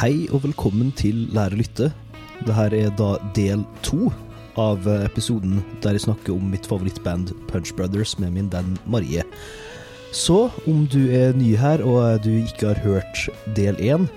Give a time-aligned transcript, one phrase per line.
[0.00, 1.86] Hei og velkommen til Lære å lytte.
[2.46, 4.06] Dette er da del to
[4.56, 9.20] av episoden der jeg snakker om mitt favorittband Punch Brothers med min venn Marie.
[10.16, 13.26] Så om du er ny her og du ikke har hørt
[13.58, 14.08] del én,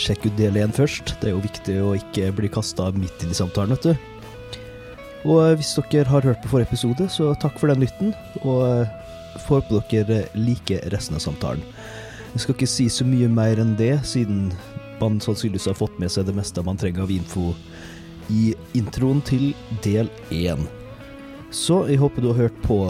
[0.00, 1.12] sjekk ut del én først.
[1.20, 4.48] Det er jo viktig å ikke bli kasta midt inn i samtalen, vet du.
[5.28, 8.88] Og hvis dere har hørt på forrige episode, så takk for den lytten, og
[9.44, 11.68] får håpe dere liker resten av samtalen.
[12.32, 14.54] Jeg skal ikke si så mye mer enn det, siden
[15.00, 17.52] man sannsynligvis har fått med seg det meste man trenger av info
[18.28, 19.52] i introen til
[19.84, 20.66] del én.
[21.50, 22.80] Så jeg håper du har hørt på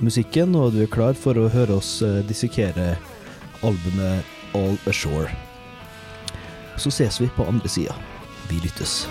[0.00, 2.94] musikken, og du er klar for å høre oss eh, dissekere
[3.66, 4.24] albumet
[4.56, 5.30] All Ashore.
[6.80, 7.96] Så ses vi på andre sida.
[8.48, 9.04] Vi lyttes.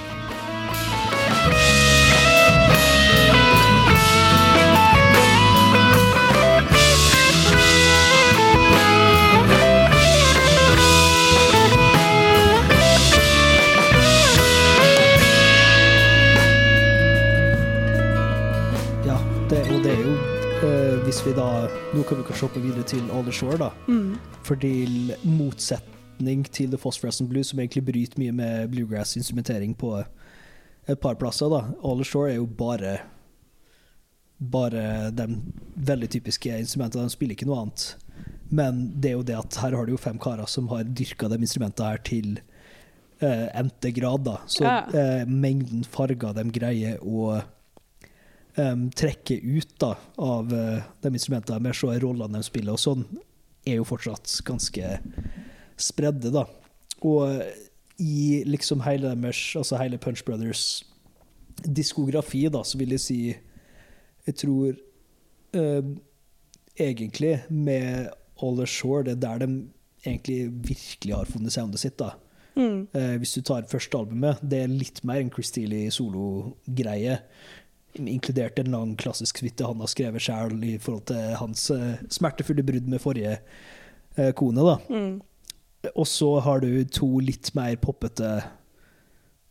[21.92, 23.70] Vi Nå kan vi kanskje hoppe videre til All the Shore, da.
[24.46, 29.96] For til motsetning til The Phosphorescent Blue, som egentlig bryter mye med bluegrass-instrumentering på
[30.90, 31.64] et par plasser, da.
[31.84, 32.98] All the Shore er jo bare
[34.40, 35.26] bare de
[35.76, 37.04] veldig typiske instrumentene.
[37.10, 37.96] De spiller ikke noe annet.
[38.50, 41.28] Men det er jo det at her har du jo fem karer som har dyrka
[41.28, 42.40] de instrumentene her til
[43.22, 44.38] uh, grad, da.
[44.48, 44.86] Så Ja.
[44.88, 47.42] uh, mengden farger de greier å
[48.60, 53.08] um, trekker ut da, av uh, de instrumentene med så rollene de spiller og sånn,
[53.68, 54.94] er jo fortsatt ganske
[55.80, 56.46] spredde, da.
[57.08, 57.42] Og
[58.00, 60.84] i liksom hele deres, altså hele Punch Brothers
[61.64, 63.20] diskografi, da, så vil jeg si
[64.28, 64.76] Jeg tror
[65.58, 65.84] uh,
[66.80, 68.10] egentlig med
[68.44, 69.48] All Ashore, det er der de
[70.06, 72.14] egentlig virkelig har funnet soundet sitt, da.
[72.56, 72.88] Mm.
[72.94, 77.18] Uh, hvis du tar første albumet, det er litt mer en Chris Steele solo-greie.
[77.98, 82.64] Inkludert en lang klassisk suite han har skrevet sjøl i forhold til hans eh, smertefulle
[82.66, 83.40] brudd med forrige
[84.16, 84.62] eh, kone.
[84.62, 84.78] da.
[84.90, 85.90] Mm.
[85.96, 88.42] Og så har du to litt mer poppete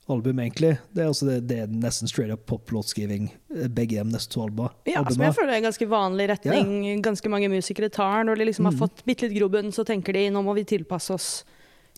[0.08, 0.76] album, egentlig.
[0.92, 4.44] Det er, altså det, det er nesten straight up pop-låtskriving, eh, begge de neste to
[4.46, 4.70] alba.
[4.88, 8.24] Ja, som jeg føler er en ganske vanlig retning ganske mange musikere tar.
[8.28, 8.80] Når de liksom har mm.
[8.80, 11.30] fått bitte litt grobunn, så tenker de nå må vi tilpasse oss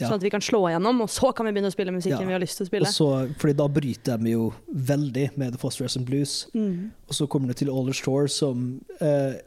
[0.01, 0.09] Ja.
[0.09, 2.27] sånn at vi kan slå igjennom, og så kan vi begynne å spille musikken Ja.
[2.27, 2.89] vi har lyst til å spille.
[2.89, 6.47] så, fordi da bryter de jo veldig med The Phosphorescent Blues.
[6.55, 6.91] Mm.
[7.09, 9.41] Og så kommer det til All Shore, som eh,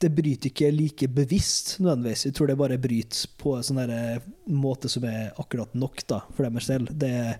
[0.00, 2.24] Det bryter ikke like bevisst, nødvendigvis.
[2.24, 3.82] Jeg tror det bare bryter på en sånn
[4.48, 6.88] måte som er akkurat nok da, for dem selv.
[6.96, 7.36] Det,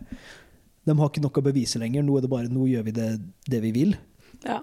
[0.85, 2.05] de har ikke noe å bevise lenger.
[2.05, 3.09] Nå er det bare nå gjør vi det,
[3.49, 3.97] det vi vil.
[4.45, 4.61] Ja.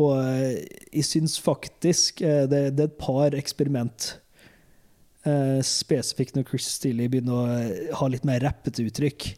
[0.00, 4.14] Og eh, jeg syns faktisk eh, det, det er et par eksperiment
[5.28, 9.30] eh, spesifikt når Chris Steele begynner å eh, ha litt mer rappete uttrykk.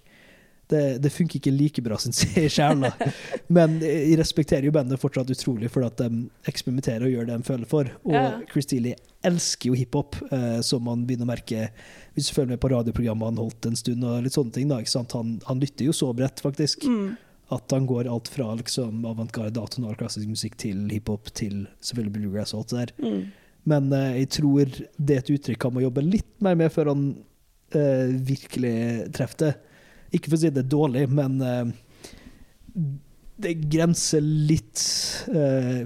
[0.66, 2.88] Det, det funker ikke like bra, syns jeg sjøl,
[3.56, 7.46] men jeg respekterer jo bandet fortsatt utrolig for at de eksperimenterer og gjør det de
[7.46, 7.92] føler for.
[8.08, 8.24] Og Ja.
[8.50, 8.96] Chris Steele
[9.26, 11.68] elsker jo hiphop, eh, som man begynner å merke
[12.16, 14.02] hvis du følger med på radioprogrammet han holdt en stund.
[14.08, 15.06] og litt sånne ting da, ikke?
[15.14, 16.86] Han, han lytter jo så bredt, faktisk.
[16.88, 17.14] Mm.
[17.54, 22.54] At han går alt fra liksom, avantgarde, atonal klassisk musikk til hiphop til selvfølgelig bluegrass
[22.56, 22.94] og alt det der.
[23.04, 23.20] Mm.
[23.70, 26.92] Men eh, jeg tror det er et uttrykk han må jobbe litt mer med før
[26.92, 27.08] han
[27.74, 28.76] eh, virkelig
[29.16, 29.54] treffer det.
[30.14, 31.74] Ikke for å si det er dårlig, men eh,
[33.42, 34.80] det grenser litt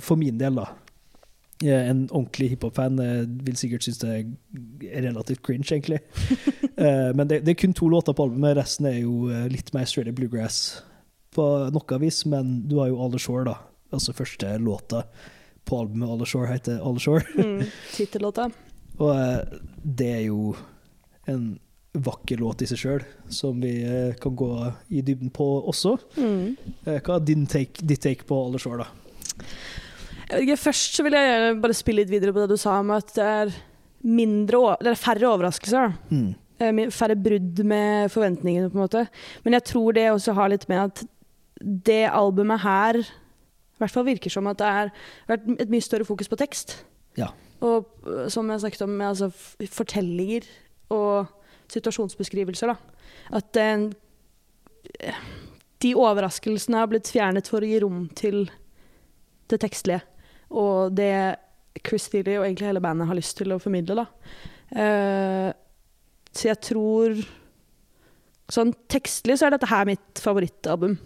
[0.07, 0.69] for min del, da.
[1.61, 3.01] En ordentlig hiphop-fan
[3.45, 4.13] vil sikkert synes det
[4.87, 5.99] er relativt cringe, egentlig.
[7.19, 10.15] Men det, det er kun to låter på albumet, resten er jo litt mer straight
[10.17, 10.61] bluegrass
[11.35, 13.59] på noe vis, men du har jo All the Shore, da.
[13.91, 15.03] Altså første låta
[15.69, 17.25] på albumet All Ashore Shore heter All Ashore.
[17.25, 17.47] Shore.
[17.47, 17.67] Mm.
[17.95, 18.51] Tittellåta.
[19.01, 20.55] Og eh, det er jo
[21.31, 21.53] en
[21.91, 24.51] vakker låt i seg sjøl, som vi eh, kan gå
[24.95, 25.97] i dybden på også.
[26.21, 26.57] Mm.
[26.85, 29.49] Eh, Hva er din take, ditt take på All Ashore, Shore, da?
[30.39, 32.93] Jeg Først så vil jeg gjerne bare spille litt videre på det du sa om
[32.95, 33.57] at det er
[34.07, 35.97] mindre, det er færre overraskelser.
[36.13, 36.29] Mm.
[36.93, 39.07] Færre brudd med forventningene, på en måte.
[39.45, 41.03] Men jeg tror det også har litt med at
[41.89, 43.01] det albumet her
[43.81, 44.91] i hvert fall virker som at det har
[45.31, 46.75] vært et mye større fokus på tekst.
[47.17, 47.31] Ja.
[47.65, 49.31] Og øh, som jeg snakket om, med, altså,
[49.73, 50.45] fortellinger
[50.93, 51.31] og
[51.73, 52.75] situasjonsbeskrivelser.
[52.75, 52.77] Da.
[53.41, 53.89] At eh,
[55.81, 58.45] de overraskelsene har blitt fjernet for å gi rom til
[59.51, 60.05] det tekstlige.
[60.53, 61.13] Og det
[61.87, 64.03] Chris Steele og egentlig hele bandet har lyst til å formidle.
[64.03, 64.07] Da.
[64.85, 65.51] Eh,
[66.37, 67.23] så jeg tror
[68.51, 70.97] Sånn tekstlig så er dette her mitt favorittalbum.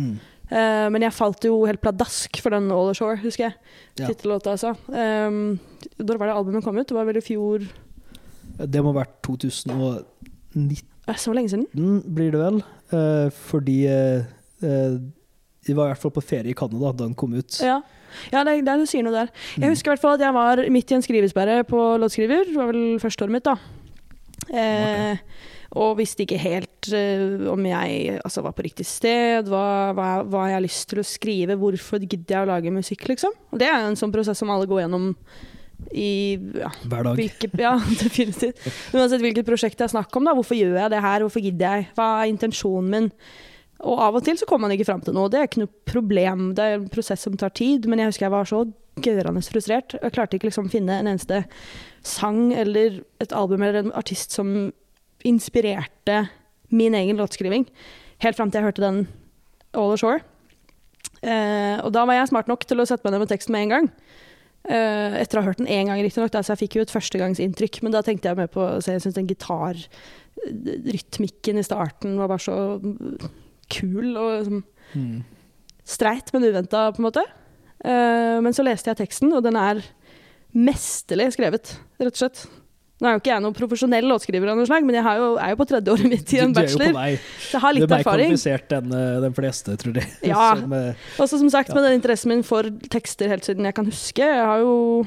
[0.00, 0.14] Mm.
[0.54, 3.56] Eh, men jeg falt jo helt pladask for den All Ashore, husker jeg.
[3.98, 4.06] Ja.
[4.10, 4.74] Tittellåta, altså.
[4.86, 5.58] Um,
[5.98, 6.86] når var det albumet kom ut?
[6.86, 7.64] Det var vel i fjor
[8.70, 10.04] Det må ha vært 2009,
[10.54, 11.98] 19 Det er så lenge siden.
[12.14, 12.60] blir det vel.
[12.94, 14.22] Uh, fordi eh,
[14.62, 14.94] eh,
[15.74, 17.58] var i hvert fall på ferie i Canada da den kom ut.
[17.64, 17.80] Ja,
[18.30, 19.32] ja det, det, du sier noe der.
[19.56, 19.72] Jeg Mm.
[19.74, 22.44] husker i hvert fall at jeg var midt i en skrivesperre på låtskriver.
[22.46, 23.56] Det var vel første året mitt, da.
[24.52, 25.16] Eh,
[25.74, 30.44] og visste ikke helt uh, om jeg altså, var på riktig sted, hva, hva, hva
[30.50, 33.34] jeg har lyst til å skrive, hvorfor gidder jeg å lage musikk, liksom.
[33.50, 35.12] Og det er en sånn prosess som alle går gjennom
[35.90, 37.18] i ja, Hver dag.
[37.18, 37.74] hvilke, ja,
[38.04, 38.62] definitivt.
[38.94, 40.36] Uansett hvilket prosjekt det er snakk om, da.
[40.36, 43.10] Hvorfor gjør jeg det her, hvorfor gidder jeg, hva er intensjonen min?
[43.84, 45.28] Og av og til så kommer man ikke fram til noe.
[45.28, 47.88] Det er ikke noe problem, det er en prosess som tar tid.
[47.90, 48.62] Men jeg husker jeg var så
[49.04, 49.96] gørrende frustrert.
[49.98, 51.42] Jeg klarte ikke liksom finne en eneste
[52.06, 54.70] sang eller et album eller en artist som
[55.24, 56.28] inspirerte
[56.74, 57.64] min egen låtskriving.
[58.22, 58.98] Helt fram til jeg hørte den
[59.74, 60.20] All Ashore.
[61.24, 63.62] Uh, og da var jeg smart nok til å sette meg ned med teksten med
[63.64, 63.86] en gang.
[64.64, 66.34] Uh, etter å ha hørt den én gang, riktignok.
[66.36, 67.74] Så jeg fikk jo et førstegangsinntrykk.
[67.84, 72.44] Men da tenkte jeg mer på så Jeg syns den gitarrytmikken i starten var bare
[72.44, 72.56] så
[73.72, 74.60] kul og liksom
[74.94, 75.24] Mm.
[75.84, 77.22] streit, men uventa, på en måte.
[77.84, 79.76] Uh, men så leste jeg teksten, og den er
[80.54, 82.46] mesterlig skrevet, rett og slett.
[83.04, 85.26] Nå er jo ikke jeg noen profesjonell låtskriver, av noe slag, men jeg har jo,
[85.36, 86.94] er jo på tredje året mitt i en bachelor.
[86.96, 90.08] så jeg har Du Det er mer komplisert enn eh, de fleste, tror jeg.
[90.30, 90.46] Ja.
[90.74, 94.24] Eh, Og som sagt, med den interessen min for tekster helt siden jeg kan huske,
[94.24, 95.04] jeg har jo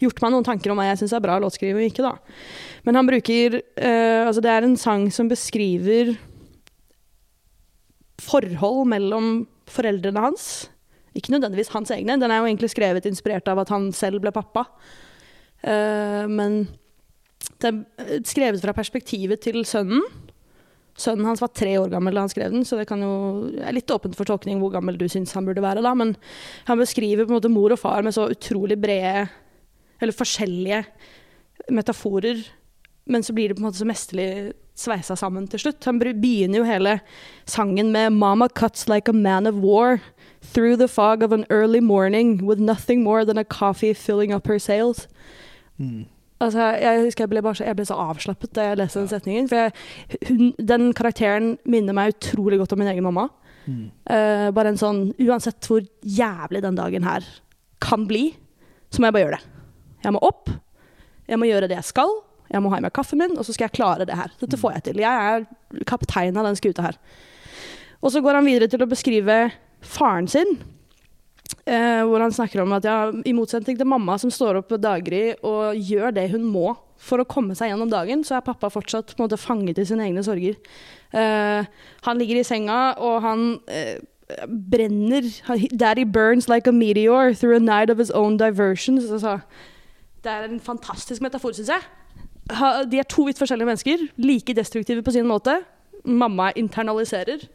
[0.00, 2.40] gjort meg noen tanker om hva jeg syns er bra låtskriving og ikke, da.
[2.88, 6.14] Men han bruker uh, Altså, det er en sang som beskriver
[8.24, 10.48] forhold mellom foreldrene hans.
[11.18, 14.32] Ikke nødvendigvis hans egne, den er jo egentlig skrevet inspirert av at han selv ble
[14.34, 14.64] pappa.
[15.60, 16.62] Uh, men
[17.66, 20.04] er eh, skrevet fra perspektivet til sønnen.
[20.98, 23.90] Sønnen hans var tre år gammel da han skrev den, så det jo, er litt
[23.94, 25.82] åpent for tolkning hvor gammel du syns han burde være.
[25.82, 26.16] da, Men
[26.66, 29.28] han beskriver på en måte mor og far med så utrolig brede,
[30.00, 30.84] eller forskjellige
[31.70, 32.42] metaforer.
[33.06, 35.86] Men så blir det på en måte så mesterlig sveisa sammen til slutt.
[35.86, 37.00] Han begynner jo hele
[37.46, 40.00] sangen med 'Mama cuts like a man of war'.
[40.40, 44.46] Through the fog of an early morning with nothing more than a coffee filling up
[44.46, 45.08] her sails.
[45.80, 46.06] mm.
[46.38, 49.10] Altså, jeg husker jeg ble, bare så, jeg ble så avslappet da jeg leste den
[49.10, 49.48] setningen.
[49.50, 53.26] For jeg, hun, den karakteren minner meg utrolig godt om min egen mamma.
[53.66, 53.88] Mm.
[54.08, 57.26] Uh, bare en sånn Uansett hvor jævlig den dagen her
[57.84, 58.30] kan bli,
[58.88, 59.56] så må jeg bare gjøre det.
[60.06, 60.50] Jeg må opp,
[61.28, 62.14] jeg må gjøre det jeg skal,
[62.48, 64.32] jeg må ha i meg kaffen min, og så skal jeg klare det her.
[64.40, 65.02] Dette får jeg til.
[65.02, 66.96] Jeg er kaptein av den skuta her.
[68.00, 69.36] Og så går han videre til å beskrive
[69.84, 70.56] faren sin.
[71.68, 75.32] Eh, hvor han snakker om at ja, i motsetning til mamma som står opp daggry
[75.44, 79.12] og gjør det hun må for å komme seg gjennom dagen, så er pappa fortsatt
[79.12, 80.58] på en måte fanget i sine egne sorger.
[81.14, 81.68] Eh,
[82.04, 84.00] han ligger i senga, og han eh,
[84.48, 85.28] brenner
[85.72, 89.08] Daddy burns like a meteor through a night of his own diversions.
[89.10, 89.38] Altså,
[90.24, 91.86] det er en fantastisk metafor, syns jeg.
[92.90, 95.60] De er to vidt forskjellige mennesker, like destruktive på sin måte.
[96.04, 97.46] Mamma internaliserer,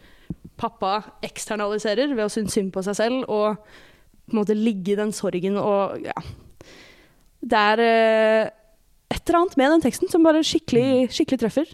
[0.64, 0.96] pappa
[1.26, 3.60] eksternaliserer ved å synes synd på seg selv og
[4.24, 6.16] på en måte ligge i den sorgen og ja.
[7.44, 8.52] Det er eh,
[9.12, 11.74] et eller annet med den teksten som bare skikkelig, skikkelig treffer.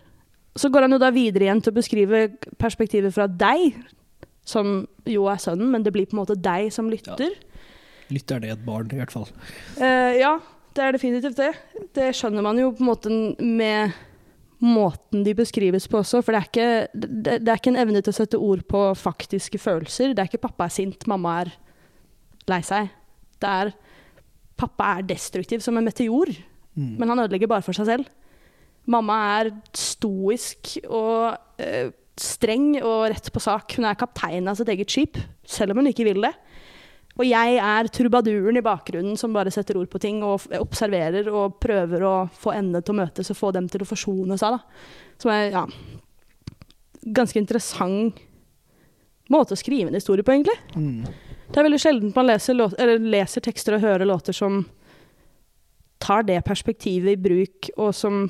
[0.57, 2.23] Så går han jo da videre igjen til å beskrive
[2.59, 3.77] perspektivet fra deg,
[4.49, 7.37] som jo er sønnen, men det blir på en måte deg som lytter.
[8.09, 9.29] Lytter er et barn, i hvert fall.
[9.77, 10.33] Eh, ja,
[10.73, 11.51] det er definitivt det.
[11.95, 13.13] Det skjønner man jo på en måte
[13.45, 13.93] med
[14.59, 16.21] måten de beskrives på også.
[16.25, 16.69] For det er, ikke,
[17.07, 20.11] det, det er ikke en evne til å sette ord på faktiske følelser.
[20.13, 21.53] Det er ikke pappa er sint, mamma er
[22.51, 22.89] lei seg.
[23.39, 23.71] Det er
[24.59, 26.35] pappa er destruktiv som en meteor,
[26.79, 26.93] Mm.
[27.01, 28.05] men han ødelegger bare for seg selv.
[28.87, 33.73] Mamma er stoisk og øh, streng og rett på sak.
[33.75, 35.17] Hun er kaptein av sitt eget skip,
[35.49, 36.31] selv om hun ikke vil det.
[37.17, 41.57] Og jeg er trubaduren i bakgrunnen som bare setter ord på ting og observerer og
[41.59, 44.55] prøver å få endene til å møtes og få dem til å forsone seg.
[44.55, 45.15] Da.
[45.19, 45.65] Som er ja,
[47.03, 48.21] ganske interessant
[49.29, 50.55] måte å skrive en historie på, egentlig.
[50.73, 51.03] Mm.
[51.49, 54.63] Det er veldig sjelden man leser, eller leser tekster og hører låter som
[55.99, 58.23] tar det perspektivet i bruk, og som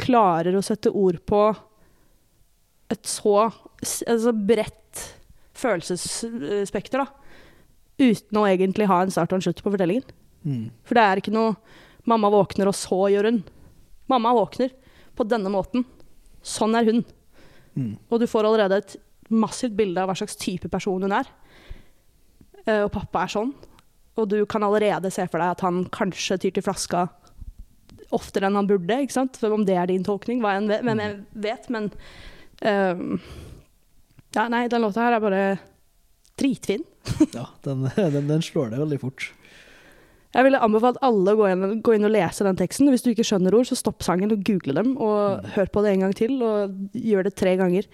[0.00, 1.42] klarer å sette ord på
[2.92, 5.04] et så altså bredt
[5.56, 7.25] følelsesspekter, da.
[7.98, 10.08] Uten å egentlig ha en start og en slutt på fortellingen.
[10.46, 10.64] Mm.
[10.86, 11.56] For det er ikke noe
[12.06, 13.44] 'mamma våkner, og så gjør hun'.
[14.08, 14.70] Mamma våkner
[15.16, 15.84] på denne måten.
[16.42, 17.04] Sånn er hun.
[17.76, 17.96] Mm.
[18.10, 18.96] Og du får allerede et
[19.30, 21.26] massivt bilde av hva slags type person hun er.
[22.66, 23.54] Eh, og pappa er sånn.
[24.16, 27.08] Og du kan allerede se for deg at han kanskje tyr til flaska
[28.14, 29.00] oftere enn han burde.
[29.02, 29.36] ikke sant?
[29.40, 31.90] For om det er din tolkning, hva enn vet, jeg vet, men
[32.62, 33.18] ehm,
[34.36, 35.42] Ja, nei, den låta her er bare
[36.46, 36.86] dritfin.
[37.34, 39.26] Ja, den, den, den slår det veldig fort.
[40.36, 42.90] Jeg ville anbefalt alle å gå inn, gå inn og lese den teksten.
[42.92, 45.94] Hvis du ikke skjønner ord, så stopp sangen og google dem, og hør på det
[45.94, 47.88] en gang til, og gjør det tre ganger.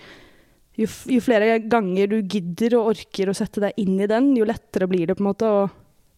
[0.80, 4.46] Jo, jo flere ganger du gidder og orker å sette deg inn i den, jo
[4.48, 5.60] lettere blir det på en måte å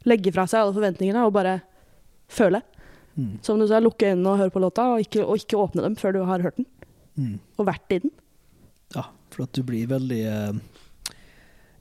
[0.09, 1.59] legge fra seg alle forventningene og bare
[2.33, 2.63] føle.
[3.19, 3.35] Mm.
[3.45, 5.99] Som du sa, lukke øynene og høre på låta, og ikke, og ikke åpne dem
[5.99, 6.71] før du har hørt den,
[7.15, 7.37] Mm.
[7.61, 8.11] og vært i den.
[8.97, 10.57] Ja, for at du blir veldig eh,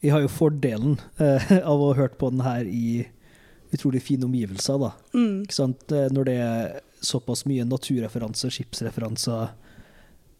[0.03, 3.05] Jeg har jo fordelen eh, av å ha hørt på den her i
[3.73, 4.91] utrolig fine omgivelser, da.
[5.15, 5.43] Mm.
[5.47, 9.53] Eh, Når det er såpass mye naturreferanser, skipsreferanser,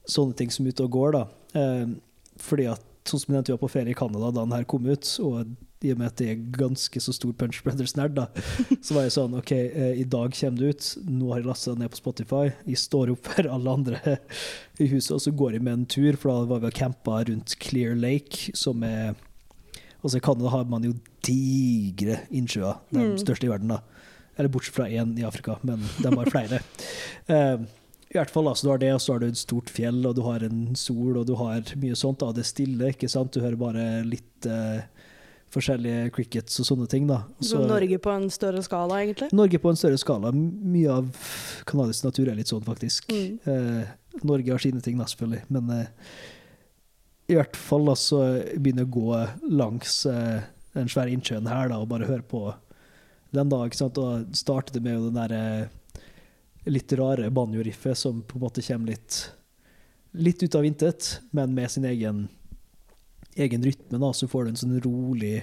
[0.10, 1.24] sånne ting som er ute og går, da.
[1.60, 1.93] Eh,
[2.43, 4.67] fordi at, sånn som jeg nevnte, vi var på ferie i Canada da den her
[4.70, 8.29] kom ut, og i og med at jeg er ganske så stor Punch Brothers-nerd, da,
[8.86, 11.74] så var jeg sånn OK, eh, i dag kommer det ut, nå har jeg lasta
[11.74, 14.00] det ned på Spotify, jeg står opp for alle andre
[14.84, 17.20] i huset, og så går jeg med en tur, for da var vi og campa
[17.27, 19.15] rundt Clear Lake, som er
[20.03, 20.93] Altså, i Canada har man jo
[21.24, 23.17] digre innsjøer, de Mm.
[23.22, 23.79] største i verden, da.
[24.38, 26.60] Eller bortsett fra én i Afrika, men de har flere.
[27.29, 27.63] uh,
[28.13, 30.15] I hvert fall, altså, du har det, og så har du et stort fjell, og
[30.15, 32.19] du har en sol, og du har mye sånt.
[32.19, 33.31] da, Det er stille, ikke sant?
[33.33, 34.81] Du hører bare litt uh,
[35.53, 37.07] forskjellige crickets og sånne ting.
[37.07, 37.24] da.
[37.41, 39.31] Så Norge på en større skala, egentlig.
[39.33, 40.31] Norge på en større skala.
[40.33, 41.10] Mye av
[41.69, 43.10] kanadisk natur er litt sånn, faktisk.
[43.13, 43.39] Mm.
[43.45, 43.86] Eh,
[44.24, 45.86] Norge har sine ting, da, selvfølgelig, men eh,
[47.33, 48.21] i hvert fall altså,
[48.55, 49.07] begynne å gå
[49.53, 52.47] langs eh, den svære innsjøen her da, og bare høre på
[53.33, 53.99] den da, ikke sant?
[54.01, 55.97] Og startet det med den der eh,
[56.69, 59.19] litt rare banjo-riffet som på en måte kommer litt,
[60.13, 62.27] litt ut av intet, men med sin egen,
[63.35, 65.39] egen rytme, da, så får du en sånn rolig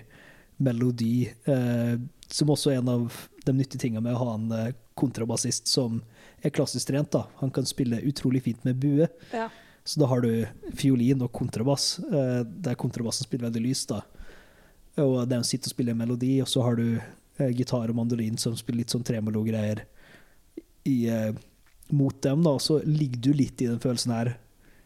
[0.61, 1.97] melodi, eh,
[2.31, 6.03] som også er en av de nyttige tingene med å ha en eh, kontrabassist som
[6.45, 7.11] er klassisk trent.
[7.13, 7.27] da.
[7.41, 9.09] Han kan spille utrolig fint med bue.
[9.33, 9.49] Ja.
[9.91, 10.47] Så da har du
[10.79, 13.89] fiolin og kontrabass, eh, der kontrabassen spiller veldig lyst.
[13.89, 14.03] da.
[15.03, 18.39] Og den sitter og spiller en melodi, og så har du eh, gitar og mandolin
[18.39, 19.83] som spiller litt sånn tremolo-greier
[20.87, 21.33] eh,
[21.91, 22.45] mot dem.
[22.47, 24.37] da, og Så ligger du litt i den følelsen her,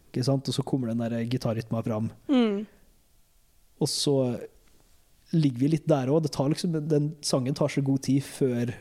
[0.08, 0.48] ikke sant?
[0.48, 2.08] og så kommer den der gitarrytma fram.
[2.32, 2.64] Mm.
[3.84, 4.16] Og så
[5.36, 6.30] ligger vi litt der òg.
[6.32, 8.72] Liksom, den sangen tar så god tid før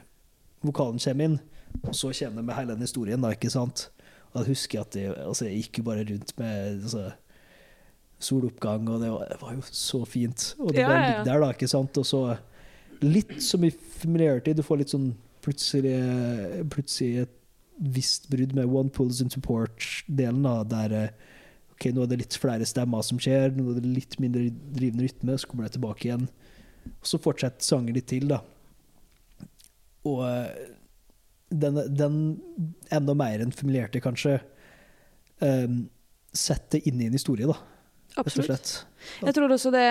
[0.64, 1.40] vokalen kommer inn,
[1.84, 3.90] og så kommer det med hele den historien, da, ikke sant?
[4.34, 7.04] Jeg husker at jeg, altså, jeg gikk jo bare rundt med altså,
[8.24, 10.56] soloppgang, og det var, det var jo så fint.
[10.60, 12.00] Og det Ja, bare ligger der, da, ikke sant?
[12.02, 12.24] Og så
[13.04, 15.12] litt som i familiarity, du får litt sånn
[15.44, 15.96] plutselig,
[16.72, 17.40] plutselig et
[17.84, 21.30] visst brudd med One Pulls into support-delen, da, der eh,
[21.74, 24.46] Ok, nå er det litt flere stemmer som skjer, nå er det litt mindre
[24.78, 26.28] drivende rytme, så kommer det tilbake igjen.
[26.86, 28.38] Og så fortsetter sangen litt til, da.
[30.08, 30.52] Og eh,
[31.50, 32.18] den, den
[32.94, 34.40] enda mer enn familierte, kanskje,
[35.44, 35.84] um,
[36.34, 37.58] setter inn i en historie, da,
[38.22, 38.86] Absolutt.
[39.24, 39.88] Jeg tror også det,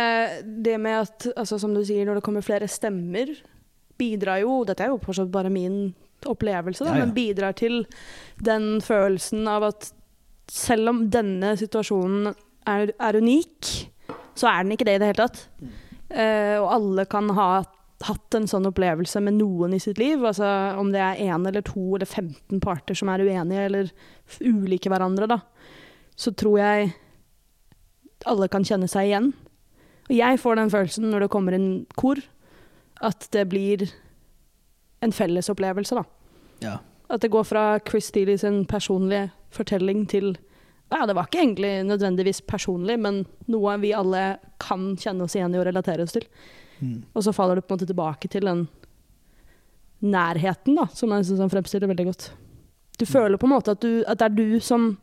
[0.62, 3.32] det med at, altså, som du sier, når det kommer flere stemmer,
[3.98, 5.92] bidrar jo Dette er jo fortsatt bare min
[6.28, 7.06] opplevelse, da, Ja, ja.
[7.06, 7.82] men bidrar til
[8.38, 9.90] den følelsen av at
[10.52, 12.30] selv om denne situasjonen
[12.68, 13.70] er, er unik,
[14.38, 15.42] så er den ikke det i det hele tatt.
[16.12, 17.48] Eh, og alle kan ha
[18.06, 20.22] hatt en sånn opplevelse med noen i sitt liv.
[20.24, 20.46] Altså
[20.80, 23.92] om det er én eller to eller 15 parter som er uenige eller
[24.40, 25.40] ulike hverandre, da.
[26.16, 26.92] Så tror jeg
[28.28, 29.32] alle kan kjenne seg igjen.
[30.08, 31.68] Og jeg får den følelsen når det kommer en
[31.98, 32.20] kor,
[33.02, 33.86] at det blir
[35.02, 36.04] en fellesopplevelse, da.
[36.62, 36.78] Ja.
[37.12, 40.34] At det går fra Chris Steele sin personlige fortelling til
[40.92, 45.54] ja, det var ikke egentlig nødvendigvis personlig, men noe vi alle kan kjenne oss igjen
[45.54, 46.26] i og relatere oss til.
[46.82, 47.02] Mm.
[47.14, 48.66] Og så faller du på en måte tilbake til den
[50.02, 52.28] nærheten, da, som jeg syns han fremstiller veldig godt.
[52.98, 54.96] Du føler på en måte at, du, at det er du som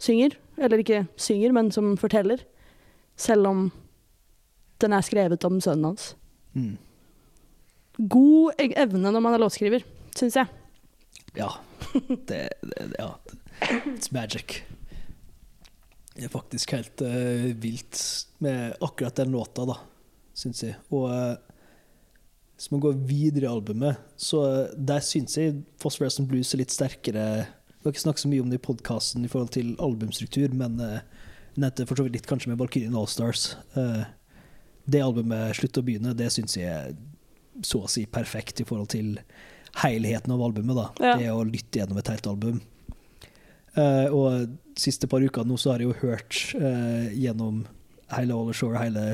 [0.00, 2.40] synger, eller ikke synger, men som forteller,
[3.16, 3.66] selv om
[4.80, 6.14] den er skrevet om sønnen hans.
[6.56, 6.76] Mm.
[7.96, 9.84] God e- evne når man er låtskriver,
[10.16, 10.48] syns jeg.
[11.36, 11.52] Ja.
[12.28, 13.12] Det, det Ja.
[13.88, 14.62] It's magic.
[16.16, 18.00] Det er faktisk helt uh, vilt
[18.44, 19.76] med akkurat den låta, da,
[20.36, 20.76] syns jeg.
[20.94, 21.36] Og eh,
[22.56, 26.74] hvis man går videre i albumet, så eh, der syns jeg Phosphorescent Blues er litt
[26.74, 27.26] sterkere.
[27.78, 30.80] Vi har ikke snakket så mye om det i podkasten i forhold til albumstruktur, men
[30.82, 31.02] uh,
[31.54, 33.52] nevnte for så vidt litt kanskje med Valkyrien Allstars.
[33.76, 34.02] Uh,
[34.90, 36.96] det albumet, Slutt å begynne, det syns jeg er
[37.66, 39.14] så å si perfekt i forhold til
[39.84, 40.76] helheten av albumet.
[40.76, 40.88] da.
[40.98, 41.14] Ja.
[41.20, 42.58] Det å lytte gjennom et helt album.
[43.76, 47.66] Uh, og de siste par uker nå så har jeg jo hørt uh, gjennom
[48.16, 49.06] hele All Ashore, hele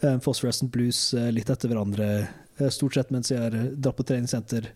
[0.00, 2.28] Phosphorescent Blues eh, litt etter hverandre.
[2.60, 4.68] eh, stort sett mens jeg har dratt på treningssenter,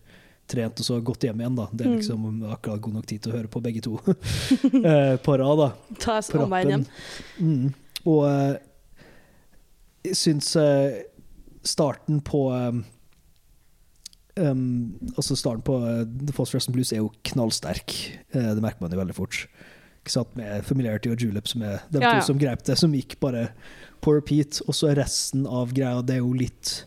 [0.47, 1.55] trent og så gått hjem igjen.
[1.55, 1.67] da.
[1.71, 1.97] Det er Mm.
[1.99, 3.97] liksom akkurat god nok tid til å høre på begge to
[4.83, 5.57] eh, på rad.
[5.57, 6.85] da Ta omveien hjem.
[7.39, 7.73] Mm.
[8.05, 8.57] Og uh,
[10.03, 10.91] jeg syns uh,
[11.63, 12.83] starten på um,
[14.35, 17.93] Um, altså Starten på uh, The Phosphorescent Blues er jo knallsterk.
[18.33, 19.43] Uh, det merker man jo veldig fort.
[20.01, 20.31] Ikke sant?
[20.35, 22.19] Med Familiarity og Julep, som er de Ja, ja.
[22.19, 23.51] to som grep det, som gikk bare
[24.03, 24.61] på repeat.
[24.67, 26.83] Og så resten av greia Det er jo litt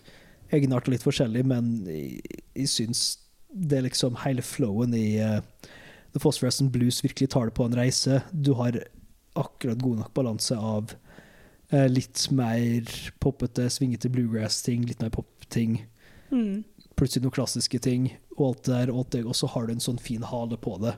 [0.54, 2.20] egenart og litt forskjellig, men jeg,
[2.54, 3.06] jeg syns
[3.50, 5.40] det er liksom hele flowen i uh,
[6.12, 8.20] The Phosphorescent Blues virkelig tar det på en reise.
[8.30, 8.76] Du har
[9.36, 10.92] akkurat god nok balanse av
[11.72, 12.84] uh, litt mer
[13.22, 15.80] poppete, svingete bluegrass-ting, litt mer pop-ting
[16.30, 16.64] Mm.
[16.96, 19.74] plutselig noen klassiske ting, og alt det der, og, alt det, og så har du
[19.74, 20.96] en sånn fin hale på det.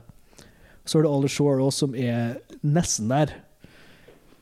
[0.87, 3.35] Så er det All Shore også, som er nesten der.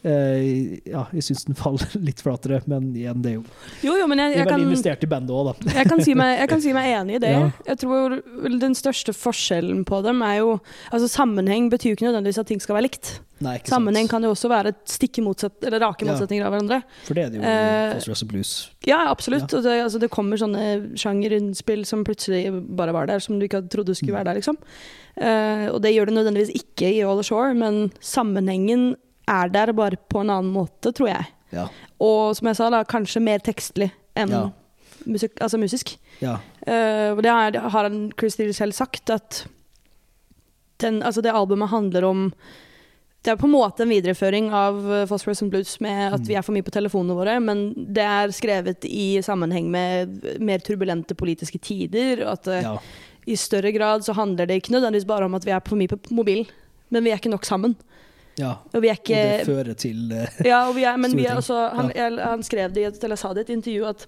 [0.06, 3.44] Eh, ja, jeg syns den faller litt flatere, men igjen, det er jo
[3.84, 5.74] Jo, jo, men jeg, Jeg jeg, kan, investert i bandet òg, da.
[5.80, 7.32] jeg, kan si meg, jeg kan si meg enig i det.
[7.34, 7.48] Ja.
[7.72, 8.18] Jeg tror
[8.62, 10.58] den største forskjellen på dem er jo
[10.92, 13.18] Altså Sammenheng betyr jo ikke nødvendigvis at ting skal være likt.
[13.44, 14.16] Nei, Sammenheng sant.
[14.16, 16.12] kan jo også være stikk motsatt, eller rake Ja.
[16.12, 16.80] motsetninger av hverandre.
[17.06, 18.54] For det er det jo i Eh, Phosphorus og Blues.
[18.88, 19.54] Ja, absolutt.
[19.54, 23.62] Og det, altså, det kommer sånne sjangerinnspill som plutselig bare var der, som du ikke
[23.70, 24.58] trodde skulle skulle være der, liksom.
[25.18, 28.96] Eh, og det gjør det nødvendigvis ikke i All Ashore, men sammenhengen
[29.28, 31.26] er der bare på en annen måte, tror jeg.
[31.52, 31.68] Ja.
[32.04, 34.46] Og som jeg sa, da, kanskje mer tekstlig enn Ja.
[35.06, 35.98] musik, altså musisk.
[36.22, 36.38] ja.
[36.68, 39.46] Uh, det har, har han Chris Steele selv sagt, at
[40.84, 42.32] den, altså det albumet handler om
[43.26, 46.28] Det er på en måte en videreføring av uh, Phosphorus and Blues med at Mm.
[46.28, 50.60] vi er for mye på telefonene våre, men det er skrevet i sammenheng med mer
[50.60, 52.22] turbulente politiske tider.
[52.24, 52.78] Og at eh, ja.
[53.28, 55.88] i større grad så handler det ikke nødvendigvis bare om at vi er for mye
[55.92, 56.46] på mobilen,
[56.90, 57.76] men vi er ikke nok sammen.
[58.38, 58.54] Ja.
[58.74, 62.18] Og vi er Og det fører til uh, ja, er, men er også, han, jeg,
[62.22, 64.08] han skrev det i et, eller sa det i et intervju at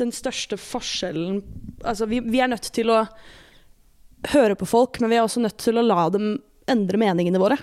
[0.00, 1.42] den største forskjellen
[1.84, 3.04] Altså, vi, vi er nødt til å
[4.34, 6.34] høre på folk, men vi er også nødt til å la dem
[6.68, 7.56] endre meningene våre.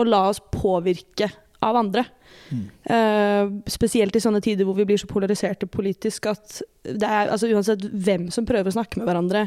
[0.00, 1.28] Og la oss påvirke
[1.60, 2.06] av andre.
[2.48, 2.62] Mm.
[2.88, 7.50] Uh, spesielt i sånne tider hvor vi blir så polariserte politisk at det er, altså
[7.52, 9.44] Uansett hvem som prøver å snakke med hverandre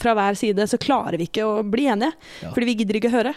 [0.00, 2.14] fra hver side, så klarer vi ikke å bli enige.
[2.44, 2.54] Ja.
[2.54, 3.34] Fordi vi gidder ikke å høre.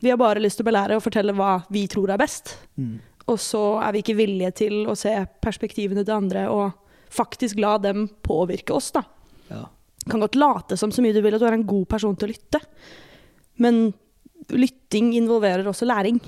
[0.00, 2.56] Vi har bare lyst til å belære og fortelle hva vi tror er best.
[2.80, 2.98] mm.
[3.30, 5.12] Og så er vi ikke villige til å se
[5.44, 6.72] perspektivene til andre og
[7.14, 9.04] faktisk la dem påvirke oss, da.
[9.50, 9.64] ja.
[10.10, 12.26] Kan godt late som så mye du vil at du er en god person til
[12.26, 12.60] å lytte,
[13.60, 13.90] men
[14.56, 16.18] lytting involverer også læring.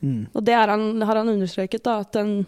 [0.00, 0.30] Mm.
[0.32, 2.44] Og det han, har han understreket, da, at den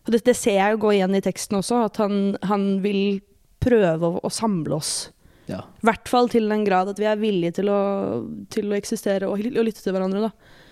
[0.00, 2.14] Og det, det ser jeg jo gå igjen i teksten også, at han,
[2.48, 3.20] han vil
[3.60, 5.10] prøve å, å samle oss.
[5.50, 5.60] Ja.
[5.82, 7.80] I hvert fall til den grad at vi er villige til å,
[8.52, 10.30] til å eksistere og, og lytte til hverandre.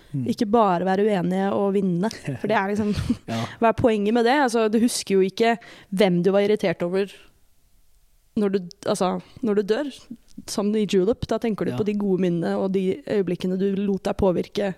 [0.09, 0.23] Mm.
[0.33, 2.09] Ikke bare være uenige og vinne.
[2.41, 2.93] For det er liksom
[3.29, 3.41] ja.
[3.61, 4.37] Hva er poenget med det?
[4.47, 5.57] Altså, du husker jo ikke
[5.93, 7.11] hvem du var irritert over
[8.39, 9.87] når du, altså, når du dør,
[10.47, 11.25] som i Julep.
[11.27, 11.77] Da tenker du Ja.
[11.77, 14.69] på de gode minnene og de øyeblikkene du lot deg påvirke.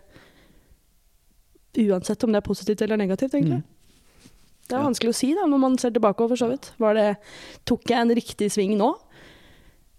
[1.78, 3.62] Uansett om det er positivt eller negativt, egentlig.
[3.62, 3.78] Mm.
[4.72, 6.28] Det er vanskelig å si da, når man ser tilbake.
[6.32, 6.72] for så vidt.
[6.80, 7.08] Var det,
[7.68, 8.90] tok jeg en riktig sving nå?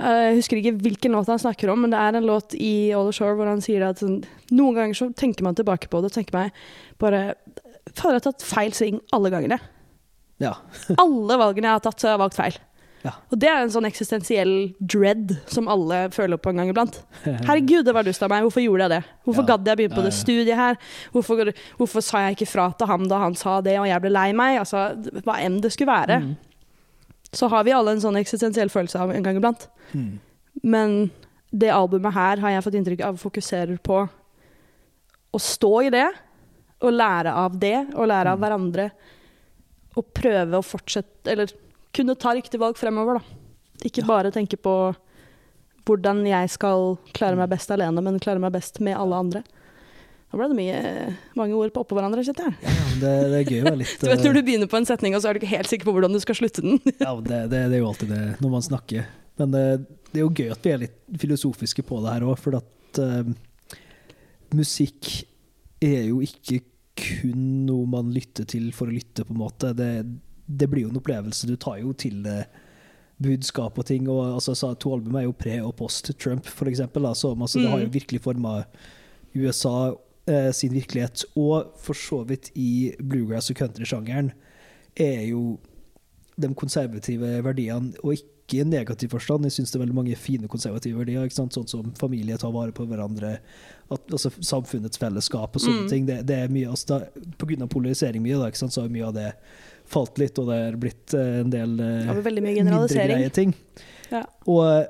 [0.03, 2.91] Eh, Jeg husker ikke hvilken låt han snakker om, men det er en låt i
[2.97, 6.11] All Ashore hvor han sier at sånn, noen ganger så tenker man tilbake på det
[6.11, 6.53] og tenker meg
[6.99, 7.35] bare
[7.93, 9.59] Fader, jeg har tatt feil sving alle gangene.
[10.41, 10.53] ja.
[11.03, 12.59] Alle valgene jeg har tatt, så har jeg valgt feil.
[13.03, 13.11] Ja.
[13.35, 17.01] Og det er en sånn eksistensiell dread som alle føler på en gang iblant.
[17.49, 18.45] Herregud, det var dust av meg.
[18.47, 19.01] Hvorfor gjorde jeg det?
[19.27, 19.49] Hvorfor Ja.
[19.57, 20.79] gadd jeg begynne på Ja, det studiet her?
[21.13, 24.15] Hvorfor, hvorfor sa jeg ikke fra til ham da han sa det, og jeg ble
[24.15, 24.61] lei meg?
[24.63, 24.85] Altså,
[25.27, 26.21] hva enn det skulle være.
[26.23, 26.37] Mm.
[27.33, 29.69] Så har vi alle en sånn eksistensiell følelse av en gang iblant.
[29.95, 30.19] Mm.
[30.63, 31.11] Men
[31.53, 34.03] det albumet her har jeg fått inntrykk av fokuserer på
[35.33, 36.09] å stå i det,
[36.83, 38.43] og lære av det, og lære av Mm.
[38.43, 38.91] hverandre.
[39.97, 41.47] Og prøve å fortsette Eller
[41.95, 43.25] kunne ta riktig valg fremover, da.
[43.85, 44.07] Ikke Ja.
[44.07, 44.95] bare tenke på
[45.87, 49.43] hvordan jeg skal klare meg best alene, men klare meg best med alle andre.
[50.33, 50.77] Nå ble det mye,
[51.37, 52.55] mange ord på oppå hverandre, kjente jeg.
[52.65, 54.79] Ja, det, det er gøy å være litt Du vet eh, når du begynner på
[54.81, 56.79] en setning, og så er du ikke helt sikker på hvordan du skal slutte den.
[57.05, 59.05] Ja, det, det, det er jo alltid det når man snakker.
[59.43, 59.65] Men det,
[60.13, 63.01] det er jo gøy at vi er litt filosofiske på det her òg, for at
[63.05, 63.29] uh,
[64.57, 65.13] musikk
[65.83, 66.61] er jo ikke
[67.03, 69.73] kun noe man lytter til for å lytte, på en måte.
[69.77, 69.89] Det,
[70.47, 71.49] det blir jo en opplevelse.
[71.49, 72.43] Du tar jo til det
[73.23, 74.09] budskap og ting.
[74.11, 77.05] og altså, så To album er jo pre- og post-Trump, for eksempel.
[77.09, 77.95] Da, så, altså, Det har jo Mm.
[77.97, 78.55] virkelig forma
[79.35, 79.97] USA eh,
[80.55, 81.25] sin virkelighet.
[81.37, 84.33] Og for så vidt i bluegrass- og country-sjangeren
[84.97, 85.59] er jo
[86.39, 88.29] de konservative verdiene, og ikke
[88.61, 89.45] i negativ forstand.
[89.47, 92.85] Jeg syns det er veldig mange fine konservative verdier, sånn som familie, ta vare på
[92.89, 93.39] hverandre,
[93.93, 95.89] at, altså samfunnets fellesskap og sånne Mm.
[95.89, 96.07] ting.
[96.07, 96.99] Det, det er mye, altså da,
[97.39, 99.33] På grunn av polarisering mye, da, så har mye av det
[99.87, 102.07] falt litt, og det er blitt eh, en del eh,
[102.43, 103.55] mye mindre greie ting.
[104.11, 104.25] Ja.
[104.47, 104.87] Og eh,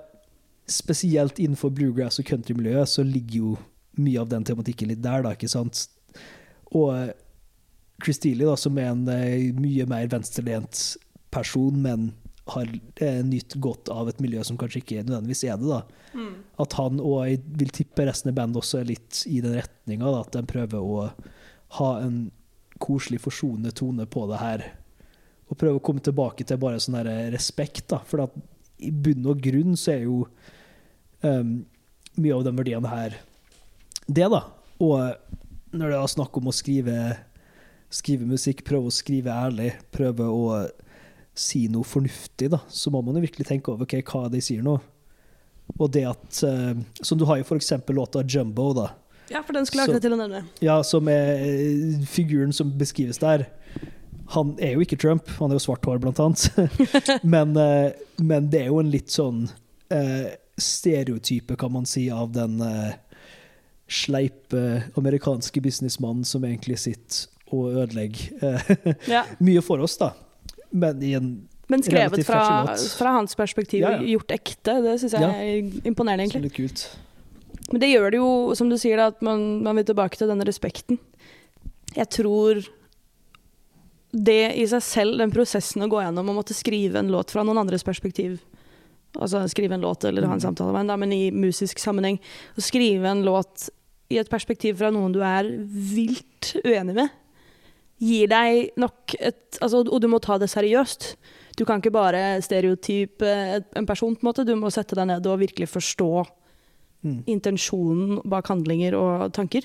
[0.67, 3.59] spesielt innenfor bluegrass- og countrymiljøet så ligger jo
[4.01, 5.87] mye av den tematikken litt der, da, ikke sant?
[6.73, 7.13] Og eh,
[8.03, 10.83] Chris Dealey, da, som er en eh, mye mer venstrelent
[11.33, 12.11] person, men
[12.53, 15.71] har eh, nytt godt av et miljø som kanskje ikke nødvendigvis er det.
[15.71, 15.83] da.
[16.63, 20.15] At han og jeg vil tippe resten av bandet også er litt i den retninga,
[20.19, 21.11] at de prøver å
[21.79, 22.25] ha en
[22.83, 24.65] koselig, forsonende tone på det her.
[25.53, 26.99] Og prøve å komme tilbake til bare sånn
[27.33, 28.01] respekt, da.
[28.09, 28.25] For
[28.83, 30.25] i bunn og grunn så er jo
[31.23, 31.61] um,
[32.19, 33.21] mye av de verdiene her
[34.15, 34.43] det, da.
[34.83, 36.97] Og når det er snakk om å skrive,
[37.93, 40.63] skrive musikk, prøve å skrive ærlig, prøve å
[41.39, 44.65] si noe fornuftig, da, så må man jo virkelig tenke over okay, hva de sier
[44.65, 44.77] nå.
[45.79, 48.91] Og det at uh, Som du har jo eksempel låta 'Jumbo', da.
[49.31, 50.43] Ja, for den skulle jeg akkurat til å nevne.
[50.61, 53.47] Ja, som er eh, figuren som beskrives der.
[54.35, 56.51] Han er jo ikke Trump, han er jo svart hår, blant annet.
[57.35, 60.29] men, uh, men det er jo en litt sånn uh,
[60.61, 62.93] stereotype, kan man si, av den eh,
[63.93, 69.25] sleipe amerikanske businessmannen som egentlig sitter og ødelegger eh, Ja.
[69.45, 70.13] mye for oss, da.
[70.73, 71.31] Men i en
[71.69, 72.43] Men skrevet fra,
[72.77, 74.03] fra hans perspektiv, Ja, ja.
[74.17, 75.31] gjort ekte, det syns jeg Ja.
[75.31, 76.43] er imponerende, egentlig.
[76.51, 76.87] Det kult.
[77.73, 80.45] Men det gjør det jo, som du sier, at man, man vil tilbake til denne
[80.49, 80.99] respekten.
[81.97, 82.65] Jeg tror
[84.13, 87.45] det i seg selv, den prosessen å gå gjennom å måtte skrive en låt fra
[87.45, 88.41] noen andres perspektiv
[89.21, 90.47] Altså skrive en låt eller ha en Mhm.
[90.47, 92.19] samtale med en, da, men i musisk sammenheng.
[92.57, 93.69] Å skrive en låt
[94.13, 97.11] i et perspektiv fra noen du er vilt uenig med,
[98.03, 101.17] gir deg nok et altså, Og du må ta det seriøst.
[101.59, 103.29] Du kan ikke bare stereotype
[103.77, 104.47] en person, på en måte.
[104.49, 106.13] Du må sette deg ned og virkelig forstå
[107.03, 107.25] Mm.
[107.27, 109.65] intensjonen bak handlinger og tanker.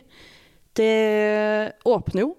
[0.74, 2.32] Det åpner jo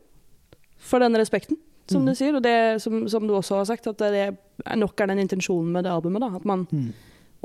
[0.78, 2.08] for den respekten, som mm.
[2.08, 2.34] du sier.
[2.34, 4.24] Og det som, som du også har sagt, at det
[4.66, 6.20] er nok er den intensjonen med det albumet.
[6.20, 6.32] Da.
[6.34, 6.92] At man Mm.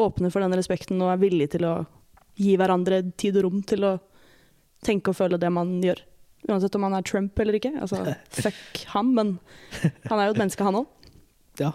[0.01, 1.85] åpner for den respekten og er villig til å
[2.35, 3.99] gi hverandre tid og rom til å
[4.85, 6.01] tenke og føle det man gjør.
[6.49, 7.71] Uansett om han er Trump eller ikke.
[7.79, 8.01] Altså,
[8.43, 9.33] fuck ham, men
[10.09, 10.89] han er jo et menneske, han òg.
[11.61, 11.69] Ja.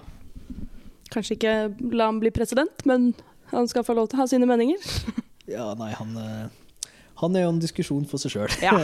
[1.15, 1.53] Kanskje ikke
[1.95, 3.13] la ham bli president, men
[3.53, 4.83] han skal få lov til å ha sine meninger.
[5.49, 6.91] Ja, nei, han, eh,
[7.23, 8.57] han er jo en diskusjon for seg sjøl.
[8.61, 8.75] Ja.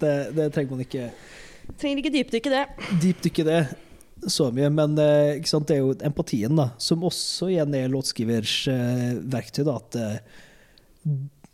[0.00, 1.10] det, det trenger man ikke
[1.76, 2.62] Trenger ikke dypdykke det.
[3.02, 3.58] dypdykke det
[4.32, 4.70] så mye.
[4.72, 9.66] Men eh, sant, det er jo empatien, da, som også igjen er låtskrivers eh, verktøy.
[9.68, 9.98] da, At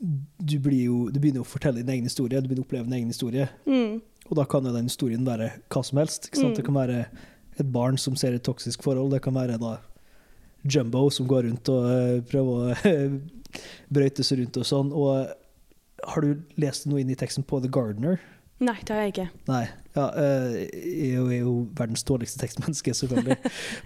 [0.03, 2.99] du, blir jo, du begynner å fortelle din egen historie, du begynner å oppleve din
[2.99, 3.47] egen historie.
[3.69, 4.01] Mm.
[4.29, 6.31] Og da kan jo den historien være hva som helst.
[6.35, 6.55] Mm.
[6.57, 7.05] Det kan være
[7.61, 9.13] et barn som ser et toksisk forhold.
[9.15, 9.77] Det kan være da
[10.63, 12.99] Jumbo som går rundt og eh, prøver å
[13.95, 14.93] brøyte seg rundt og sånn.
[14.95, 18.19] Og har du lest noe inn i teksten på The Gardener?
[18.63, 19.29] Nei, det har jeg ikke.
[19.49, 19.63] Nei.
[19.93, 23.37] Ja, eh, jeg er jo, er verdens dårligste tekstmenneske, selvfølgelig.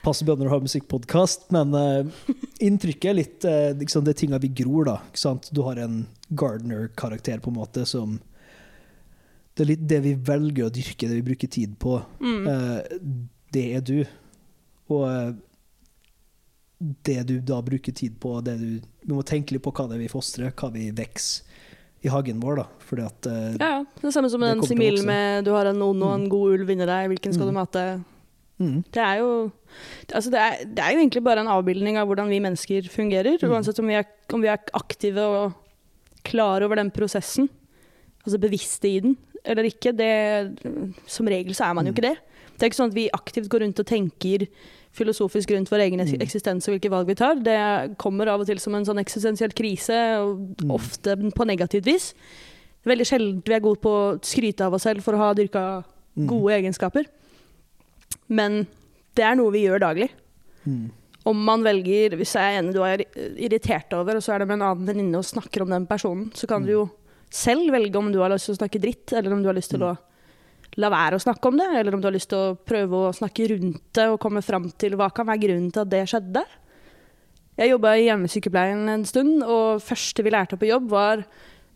[0.05, 2.35] Passer bedre når du har musikkpodkast, men eh,
[2.69, 4.99] inntrykket er litt ikke Det er tinga vi gror, da.
[5.51, 8.19] Du har en Gardener-karakter, på en måte, som
[9.57, 11.99] Det er litt det vi velger å dyrke, det vi bruker tid på.
[12.21, 12.47] Mm.
[13.57, 13.99] Det er du.
[14.93, 15.41] Og
[16.79, 18.69] det du da bruker tid på, det du
[19.07, 21.46] Vi må tenke litt på hva det er vi fostrer, hva vi vokser
[22.07, 22.67] i hagen vår, da.
[22.87, 23.85] Fordi at eh, Ja, ja.
[24.03, 26.71] Det samme som Det den similen med du har en ond og en god ulv
[26.75, 27.53] inni deg, hvilken skal Mm.
[27.53, 27.85] du mate?
[28.61, 29.51] mm, Det er jo
[30.15, 33.37] altså det, er, det er jo egentlig bare en avbildning av hvordan vi mennesker fungerer.
[33.43, 33.51] Mm.
[33.53, 35.53] Uansett om vi, er, om vi er aktive og
[36.25, 37.49] klar over den prosessen,
[38.25, 39.93] altså bevisste i den eller ikke.
[39.95, 40.59] Det,
[41.07, 41.97] som regel så er man jo Mm.
[41.99, 42.17] ikke det.
[42.57, 44.47] Det er ikke sånn at vi aktivt går rundt og tenker
[44.97, 46.21] filosofisk rundt vår egen Mm.
[46.25, 47.37] eksistens og hvilke valg vi tar.
[47.37, 49.93] Det kommer av og til som en sånn eksistensiell krise,
[50.65, 50.71] Mm.
[50.73, 52.15] ofte på negativt vis.
[52.87, 55.85] Veldig sjelden vi er gode på å skryte av oss selv for å ha dyrka
[56.17, 57.05] mm, gode egenskaper.
[58.29, 58.67] Men
[59.17, 60.11] det er noe vi gjør daglig.
[61.27, 63.03] Om man velger, hvis jeg er enig du er
[63.37, 66.31] irritert over, og så er det med en annen venninne og snakker om den personen,
[66.35, 66.91] så kan du jo
[67.31, 69.71] selv velge om du har lyst til å snakke dritt, eller om du har lyst
[69.75, 69.97] til å
[70.81, 73.15] la være å snakke om det, eller om du har lyst til å prøve å
[73.17, 76.43] snakke rundt det og komme fram til hva kan være grunnen til at det skjedde.
[77.57, 81.25] Jeg jobba i hjemmesykepleien en stund, og første vi lærte på jobb, var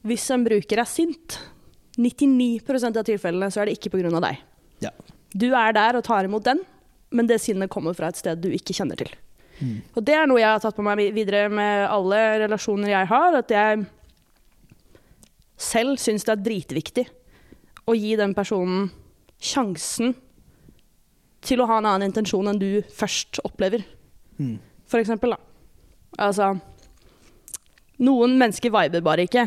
[0.04, 1.38] hvis en bruker er sint,
[2.00, 4.20] 99% av tilfellene så er det ikke pga.
[4.20, 4.44] deg.
[4.84, 4.92] Ja.
[5.32, 6.60] Du er der og tar imot den,
[7.10, 9.10] men det sinnet kommer fra et sted du ikke kjenner til.
[9.60, 13.08] mm, Og det er noe jeg har tatt på meg videre med alle relasjoner jeg
[13.10, 13.86] har, at jeg
[15.60, 17.06] selv syns det er dritviktig
[17.90, 18.88] å gi den personen
[19.40, 20.14] sjansen
[21.44, 23.84] til å ha en annen intensjon enn du først opplever.
[24.38, 24.58] mm.
[24.90, 25.38] For eksempel, da.
[26.18, 26.56] Altså
[28.02, 29.44] Noen mennesker viber bare ikke.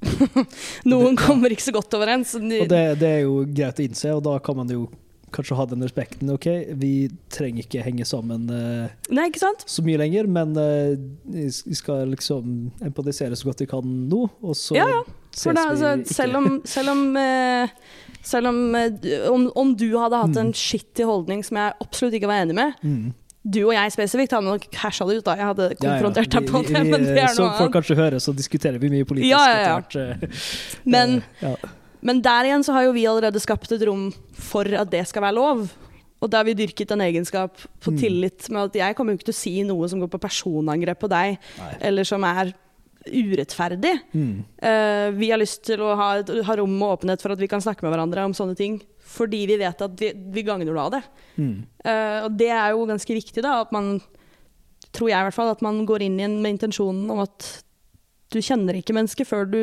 [0.90, 2.32] noen kommer ikke så godt overens.
[2.34, 4.86] Og det, det er jo greit å innse, og da kan man jo
[5.34, 6.30] kanskje ha den respekten.
[6.34, 6.46] OK,
[6.80, 6.90] vi
[7.32, 9.64] trenger ikke henge sammen uh, Nei, ikke sant?
[9.70, 10.94] så mye lenger, men eh,
[11.30, 15.00] vi skal liksom empatisere så godt vi kan nå, og så Ja, ja.
[15.30, 16.14] Ses da, altså, vi ikke.
[16.14, 17.68] selv om, selv om, uh,
[18.26, 18.60] selv om,
[19.30, 20.44] om, om du hadde hatt Mm.
[20.48, 23.12] en skittig holdning som jeg absolutt ikke var enig med, mm,
[23.50, 25.34] Du og jeg spesifikt hadde nok hasha det ut, da.
[25.38, 26.40] Jeg hadde konfrontert Ja, ja.
[26.44, 29.30] deg på det, men det er Som folk kanskje hører, så diskuterer vi mye politisk
[29.32, 29.78] Ja, ja, ja.
[29.78, 30.84] etter hvert.
[30.84, 31.22] Men.
[32.02, 35.22] men der igjen så har jo vi allerede skapt et rom for at det skal
[35.26, 35.66] være lov.
[36.20, 37.98] Og da har vi dyrket en egenskap på Mm.
[38.00, 41.00] tillit med at jeg kommer jo ikke til å si noe som går på personangrep
[41.00, 41.70] på deg, Nei.
[41.80, 42.52] eller som er
[43.08, 43.94] urettferdig.
[44.12, 44.44] Mm.
[44.60, 47.62] Uh, vi har lyst til å ha, ha rom og åpenhet for at vi kan
[47.64, 50.92] snakke med hverandre om sånne ting, fordi vi vet at vi, vi gagner noe av
[50.98, 51.02] det.
[51.40, 51.54] Mm.
[51.84, 53.94] Uh, og det er jo ganske viktig, da, at man
[54.92, 57.48] tror jeg i hvert fall, at man går inn igjen med intensjonen om at
[58.30, 59.60] du kjenner ikke mennesket før du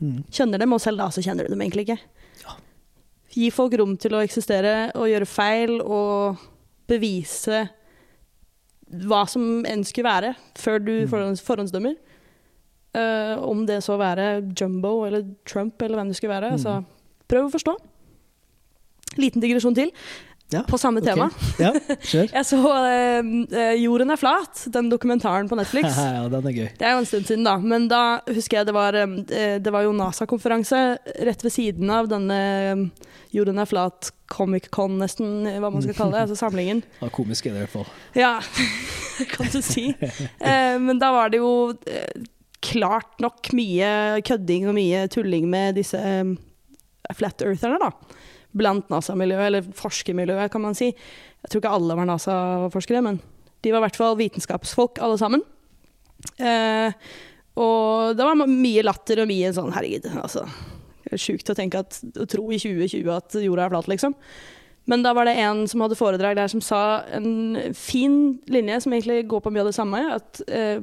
[0.00, 0.24] Mm.
[0.32, 1.98] kjenner dem, og selv da så kjenner du dem egentlig ikke.
[2.44, 2.54] Ja.
[3.34, 6.40] Gi folk rom til å eksistere og gjøre feil og
[6.88, 7.68] bevise
[8.90, 11.08] hva som enn skulle være, før du Mm.
[11.12, 11.96] forhånds forhåndsdømmer.
[12.90, 16.56] Uh, om det så være Jumbo eller Trump eller hvem det skulle være.
[16.56, 16.58] Mm.
[16.58, 16.84] Så
[17.28, 17.76] prøv å forstå.
[19.18, 19.92] Liten digresjon til
[20.50, 21.06] Ja, på samme ok.
[21.06, 21.28] tema.
[21.58, 21.70] Ja.
[22.34, 22.58] Jeg så
[22.90, 25.94] eh, 'Jorden er flat', den dokumentaren på Netflix.
[25.98, 26.68] ja, den er gøy.
[26.78, 27.56] Det er jo en stund siden, da.
[27.62, 30.80] Men da husker jeg det var, um, det var jo NASA-konferanse
[31.26, 32.40] rett ved siden av denne
[32.74, 32.84] um,
[33.30, 36.26] Jorden er flat Comic-Con, nesten, hva man skal kalle det.
[36.26, 36.82] Altså samlingen.
[37.00, 37.88] Ja, komisk er det i hvert fall.
[38.18, 38.34] Ja,
[39.30, 39.90] kan du si.
[39.94, 42.28] Uh, men da var det jo uh,
[42.60, 46.00] klart nok mye kødding og mye tulling med disse
[47.16, 48.18] flat eartherne, da.
[48.56, 50.90] Blant NASA-miljøet, eller forskermiljøet, kan man si.
[50.90, 53.20] Jeg tror ikke alle var NASA-forskere, men
[53.60, 55.44] de var i hvert fall vitenskapsfolk, alle sammen.
[56.40, 56.92] Eh,
[57.60, 60.46] og det var mye latter og mye sånn herregud, altså.
[61.04, 64.16] Det er sjukt å tenke at, å tro i 2020 at jorda er flat, liksom.
[64.90, 68.94] Men da var det en som hadde foredrag der som sa en fin linje som
[68.94, 70.00] egentlig går på mye av det samme.
[70.16, 70.80] At eh,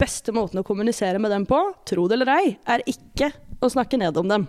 [0.00, 4.00] beste måten å kommunisere med dem på, tro det eller ei, er ikke å snakke
[4.00, 4.46] ned om dem.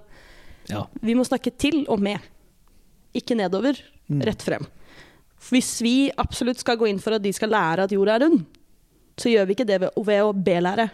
[0.71, 0.85] Ja.
[1.03, 2.19] Vi må snakke til og med.
[3.17, 3.79] Ikke nedover,
[4.11, 4.21] Mm.
[4.27, 4.65] rett frem.
[5.49, 8.41] Hvis vi absolutt skal gå inn for at de skal lære at jorda er rund,
[9.17, 10.89] så gjør vi ikke det ved, ved å belære.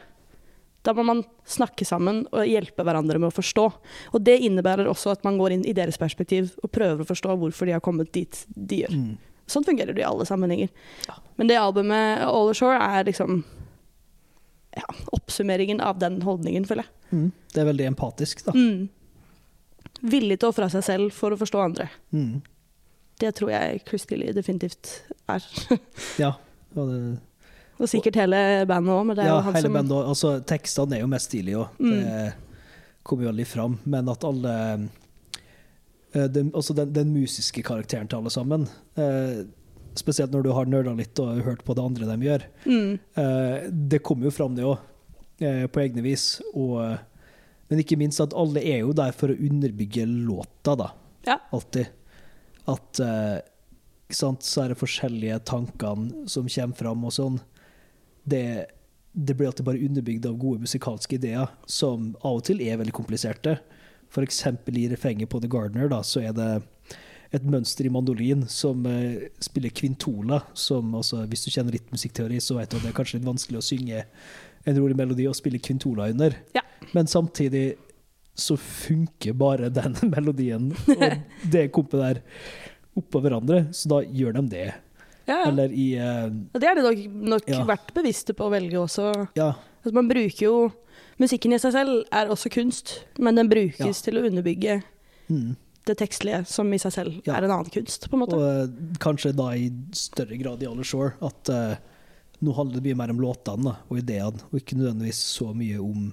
[0.83, 3.65] Da må man snakke sammen og hjelpe hverandre med å forstå.
[4.13, 7.35] Og det innebærer også at man går inn i deres perspektiv og prøver å forstå
[7.41, 8.93] hvorfor de har kommet dit de gjør.
[8.93, 9.17] Mm.
[9.47, 10.69] Sånn fungerer det i alle sammenhenger.
[11.07, 11.17] Ja.
[11.37, 13.43] Men det albumet All Ashore er liksom
[14.77, 16.93] ja, oppsummeringen av den holdningen, føler jeg.
[17.11, 17.31] Mm.
[17.53, 18.53] Det er veldig empatisk, da.
[18.53, 18.89] Mm.
[20.01, 21.87] Villig til å ofre seg selv for å forstå andre.
[22.13, 22.41] Mm.
[23.19, 24.91] Det tror jeg Chris Tilly definitivt
[25.29, 25.43] er.
[26.23, 26.33] Ja.
[26.77, 26.99] Og det,
[27.81, 31.07] Og sikkert hele bandet òg, men det ja, hele bandet, og- altså, tekstene er jo
[31.09, 31.79] mest stilige òg.
[31.79, 31.91] Mm.
[31.97, 32.33] Det
[33.07, 33.77] kommer jo veldig fram.
[33.85, 34.53] Men at alle
[36.13, 38.67] eh, den, altså den, den musiske karakteren til alle sammen
[38.99, 39.45] eh,
[39.97, 42.43] Spesielt når du har nerda litt og hørt på det andre de gjør.
[42.67, 44.77] mm, Eh, det kommer jo fram, det òg,
[45.41, 46.35] eh, på egne vis.
[46.53, 46.99] Og,
[47.67, 50.91] men ikke minst at alle er jo der for å underbygge låta, da.
[51.27, 51.37] Ja.
[51.51, 51.91] Alltid.
[52.71, 53.39] At eh,
[54.13, 57.41] sant, så er det forskjellige tankene som kommer fram og sånn.
[58.27, 58.43] Det,
[59.11, 62.95] det blir alltid bare underbygd av gode musikalske ideer, som av og til er veldig
[62.95, 63.57] kompliserte.
[64.17, 66.51] Eksempel i refrenget på The Gardener, da, så er det
[67.35, 70.41] et mønster i mandolin som eh, spiller kvintola.
[70.55, 73.27] Som, altså, hvis du kjenner litt musikkteori, så vet du at det er kanskje litt
[73.27, 74.05] vanskelig å synge
[74.65, 76.35] en rolig melodi og spille kvintola under.
[76.55, 76.63] Ja.
[76.95, 77.75] Men samtidig
[78.37, 81.07] så funker bare den melodien og
[81.53, 82.21] det kompet der
[82.97, 84.67] oppå hverandre, så da gjør de det.
[85.27, 85.47] ja, ja.
[85.51, 87.01] Eller i uh, ja, det er det nok,
[87.33, 89.11] nok vært bevisste på å velge også.
[89.37, 89.51] Ja,
[89.87, 90.57] Altså, man bruker jo
[91.17, 94.75] Musikken i seg selv er også kunst, men den brukes til å underbygge
[95.33, 95.55] mm.
[95.89, 98.37] det tekstlige, som i seg selv er en annen kunst, på en måte.
[98.37, 101.79] og uh, kanskje da i større grad i Alle Shore at eh,
[102.39, 105.79] nå handler det mye mer om låtene da, og ideene, og ikke nødvendigvis så mye
[105.81, 106.11] om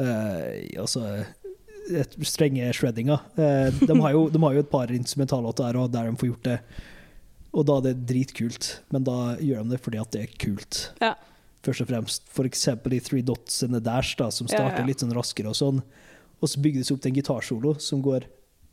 [0.00, 1.04] eh, altså
[1.90, 3.18] et strenge shreddinga.
[3.34, 6.30] Eh, de, har jo, de har jo et par instrumentallåter der, og der de får
[6.32, 6.58] gjort det.
[7.50, 10.82] Og da er det dritkult, men da gjør de det fordi at det er kult.
[11.02, 11.14] Ja.
[11.66, 12.28] Først og fremst.
[12.46, 14.88] Eksempel i Three Dots and the Dash, da, som starter ja, ja.
[14.88, 15.82] litt sånn raskere og sånn.
[16.40, 18.30] Og så bygges det opp til en gitarsolo som går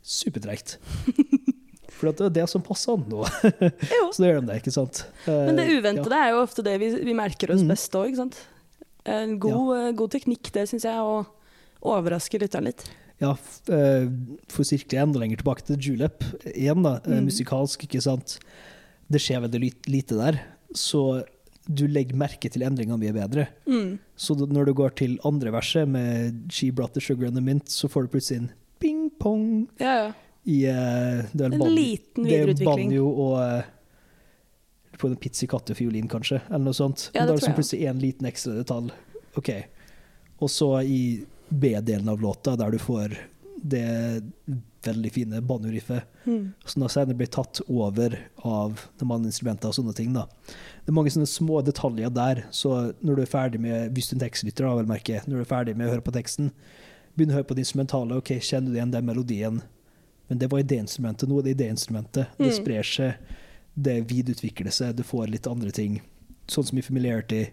[0.08, 0.78] supertregt.
[1.98, 3.24] For det er det som passer an nå.
[4.14, 5.00] Så da gjør de det, ikke sant?
[5.26, 7.72] Eh, Men det uventede er jo ofte det vi, vi merker oss Mm.
[7.74, 8.38] best òg, ikke sant.
[9.08, 9.92] En god, ja.
[9.98, 11.26] god teknikk, det syns jeg, å
[11.88, 12.84] overraske lytteren litt.
[13.22, 14.06] Ja, eh,
[14.52, 16.22] for å sirkle enda lenger tilbake til Julep
[16.54, 17.26] igjen, da, eh, Mm.
[17.32, 18.38] musikalsk, ikke sant.
[19.10, 20.42] Det skjer veldig lite der,
[20.76, 21.24] så
[21.68, 23.48] du legger merke til endringene mye bedre.
[23.68, 23.98] Mm.
[24.16, 27.66] Så når du går til andre verset med She Brought the Sugar and the Mint,
[27.74, 30.12] så får du plutselig en ping-pong Ja, ja.
[30.48, 32.90] I eh, det En liten Det er videreutvikling.
[32.94, 33.64] banjo og uh,
[34.98, 37.10] på en pizzicato-fiolin, kanskje, eller noe sånt.
[37.14, 38.94] Ja, Men da er det det som plutselig en liten ekstra detalj.
[39.38, 39.50] OK.
[40.42, 41.02] Og så i
[41.50, 43.14] B-delen av låta, der du får
[43.58, 43.84] det
[44.88, 46.54] veldig fine banjoriffet, Mm.
[46.66, 50.14] som da senere blir tatt over av de andre instrumentene og sånne ting.
[50.14, 50.26] da.
[50.86, 54.16] Det er mange sånne små detaljer der, så når du er ferdig med hvis du
[54.18, 56.52] er tekstlytter, da, vel merke, når du er ferdig med å høre på teksten,
[57.18, 59.62] begynn å høre på det instrumentale, ok, kjenner du igjen den melodien?
[60.28, 62.28] Men det var idéinstrumentet, nå er det idéinstrumentet.
[62.38, 62.58] Det Mm.
[62.58, 63.14] sprer seg,
[63.76, 66.02] det videreutvikler seg, du får litt andre ting.
[66.48, 67.50] Sånn som i Familiarity,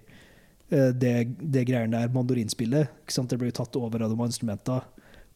[0.71, 2.89] eh, det, det greiene der, mandorinspillet,
[3.29, 4.83] det blir tatt over av de instrumentene,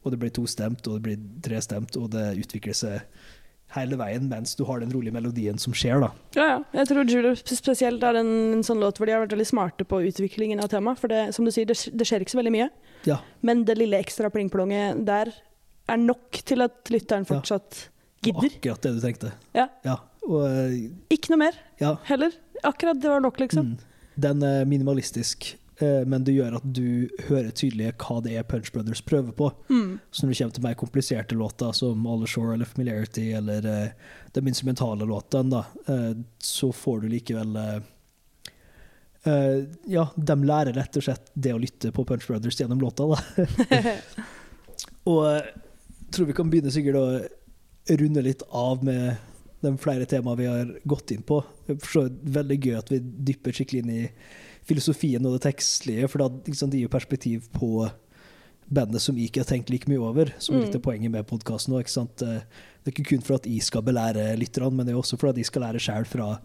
[0.04, 3.00] og det blir tostemt, og det blir trestemt, og det utvikler seg
[3.76, 6.10] hele veien mens du har den rolige melodien som skjer, da.
[6.34, 6.58] Ja, ja.
[6.72, 9.84] Jeg tror Julie spesielt er en, en sånn låt hvor de har vært veldig smarte
[9.84, 10.98] på utviklingen av temaet.
[11.02, 12.70] For det, som du sier, det, det skjer ikke så veldig mye.
[13.04, 13.18] Ja.
[13.44, 15.34] Men det lille ekstra plingplonget der
[15.88, 17.30] er nok til at lytteren Ja.
[17.34, 17.88] fortsatt
[18.22, 18.50] gidder.
[18.50, 19.32] akkurat det du tenkte.
[19.54, 19.68] Ja.
[20.28, 22.34] Og eh, Ikke noe mer ja, heller.
[22.66, 23.72] Akkurat det var nok, liksom.
[23.76, 28.42] mm, den er minimalistisk, eh, men det gjør at du hører tydelig hva det er
[28.48, 29.52] Punch Brothers prøver på.
[29.70, 30.00] Mm.
[30.10, 33.92] Så når det kommer til mer kompliserte låter som All Ashore eller Familiarity eller eh,
[34.34, 36.10] de instrumentale låtene, eh,
[36.42, 37.78] så får du likevel eh,
[39.30, 43.06] eh, Ja, de lærer rett og slett det å lytte på Punch Brothers gjennom låta,
[43.06, 43.46] da.
[45.14, 45.48] og eh,
[46.14, 49.16] tror vi kan begynne sikkert å runde litt av med
[49.64, 51.40] de flere temaene vi har gått inn på.
[51.66, 54.04] Jeg forstår veldig gøy at vi dypper skikkelig inn i
[54.68, 57.88] filosofien og det tekstlige, for da liksom, det gir jo perspektiv på
[58.68, 60.84] bandet som jeg ikke har tenkt like mye over, som er litt av Mm.
[60.84, 61.88] poenget med podkasten òg.
[61.88, 62.28] Det
[62.84, 65.36] er ikke kun for at jeg skal belære lytterne, men det er også for at
[65.36, 66.38] jeg skal lære sjøl fra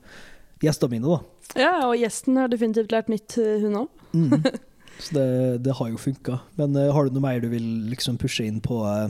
[0.63, 1.03] gjestene mine.
[1.03, 1.59] da.
[1.59, 3.89] Ja, og gjesten har definitivt lært nytt, eh, hun òg.
[4.13, 4.43] Mm.
[5.03, 6.39] Så det, det har jo funka.
[6.55, 9.09] Men uh, har du noe mer du vil liksom pushe inn på, eh,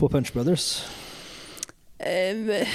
[0.00, 0.66] på Punch Brothers?
[1.98, 2.66] Eh,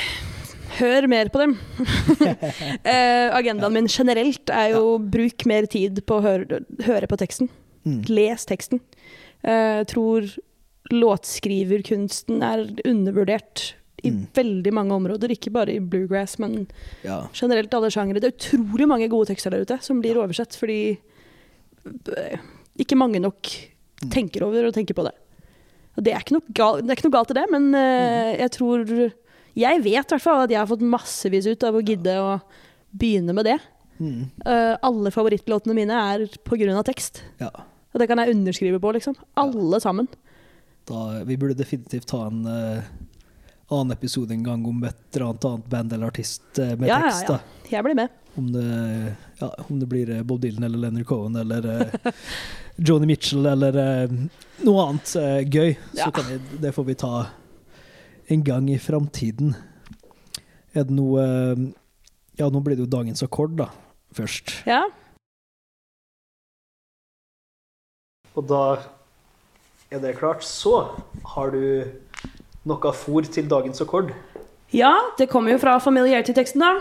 [0.79, 1.55] hør mer på dem.
[2.83, 7.49] eh, agendaen min generelt er jo bruk mer tid på å høre, høre på teksten.
[7.87, 8.01] Mm.
[8.11, 8.81] Les teksten.
[9.43, 10.25] Jeg tror
[10.91, 14.27] låtskriverkunsten er undervurdert i Mm.
[14.33, 15.31] veldig mange områder.
[15.35, 16.67] Ikke bare i bluegrass, men
[17.03, 17.27] Ja.
[17.33, 18.21] generelt alle sjangere.
[18.21, 20.97] Det er utrolig mange gode tekster der ute som blir oversett fordi
[22.17, 22.37] eh,
[22.79, 23.43] ikke mange nok
[24.01, 24.09] Mm.
[24.11, 25.11] tenker over og tenker på det.
[25.97, 28.29] Og det er ikke noe, gal, det er ikke noe galt i det, men eh,
[28.39, 28.91] jeg tror
[29.59, 32.37] Jeg vet i hvert fall at jeg har fått massevis ut av å gidde å
[32.95, 33.57] begynne med det.
[33.99, 34.29] Mm.
[34.45, 36.83] Uh, alle favorittlåtene mine er pga.
[36.87, 37.23] tekst.
[37.41, 37.51] ja.
[37.89, 39.15] Og det kan jeg underskrive på, liksom.
[39.41, 40.07] Alle sammen.
[40.87, 42.85] Da, vi burde definitivt ta en uh,
[43.73, 47.09] annen episode en gang om et eller annet annet band eller artist med Ja, ja,
[47.09, 47.25] tekst.
[47.27, 47.35] ja.
[47.35, 47.65] da.
[47.73, 48.13] Jeg blir med.
[48.37, 48.67] Om det,
[49.41, 52.11] ja, om det blir Bob Dylan eller Leonard Cohen eller uh,
[52.87, 54.13] Joni Mitchell eller eh,
[54.67, 55.73] noe annet uh, gøy.
[55.97, 56.05] Ja.
[56.07, 57.13] Så kan vi, det får vi ta
[58.29, 59.55] en gang i framtiden.
[60.77, 61.23] Er det noe
[62.39, 63.65] Ja, nå blir det jo dagens akkord, da,
[64.15, 64.53] først.
[64.69, 64.85] Ja.
[68.37, 68.63] Og da
[69.91, 70.45] er det klart.
[70.47, 70.93] Så
[71.33, 71.83] har du
[72.69, 74.13] noe fôr til dagens akkord.
[74.71, 76.73] Ja, det kommer jo fra familiarity-teksten, da.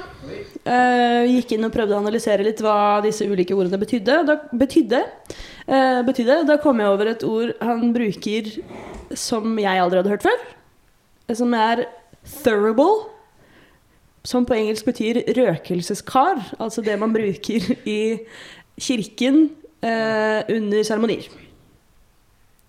[0.68, 4.18] Uh, gikk inn og prøvde å analysere litt hva disse ulike ordene betydde.
[4.28, 5.00] Da, betydde,
[5.70, 6.42] uh, betydde.
[6.50, 8.50] da kom jeg over et ord han bruker
[9.16, 10.44] som jeg aldri hadde hørt før.
[11.32, 11.86] Som er
[12.28, 13.08] 'thurable'.
[14.24, 16.42] Som på engelsk betyr røkelseskar.
[16.60, 18.20] Altså det man bruker i
[18.76, 19.48] kirken
[19.80, 21.24] uh, under seremonier.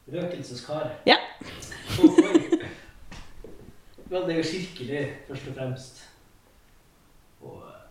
[0.08, 0.96] Røkelseskar.
[1.06, 1.20] Ja.
[4.10, 6.00] Vel, det er jo kirkelig, først og fremst.
[7.46, 7.84] Og eh,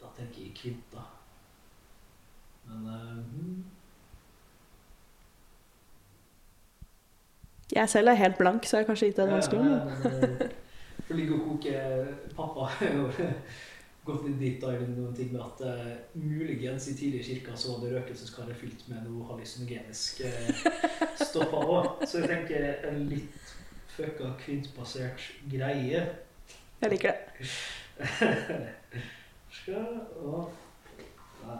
[0.00, 1.04] da tenker jeg kvinta.
[2.64, 3.64] Men mm,
[7.74, 9.64] Jeg selv er helt blank, så jeg har kanskje gitt deg en vanskelig.
[9.64, 10.50] men- men, eh,
[11.06, 11.72] For ligge og koke
[12.36, 12.60] Pappa
[13.04, 13.32] og jo
[14.04, 17.72] gått litt dit da i noen ting med at uh, muligens i tidligere kirker så
[17.72, 20.50] var det røkelseskaret fylt med noe hallusinogenisk uh,
[21.24, 22.04] stoffer òg.
[22.08, 23.43] Så jeg tenker en litt
[23.96, 26.02] fucka kvinnsbasert greie.
[26.80, 27.48] Jeg liker det.
[29.50, 30.52] Skal og
[31.44, 31.56] Nei.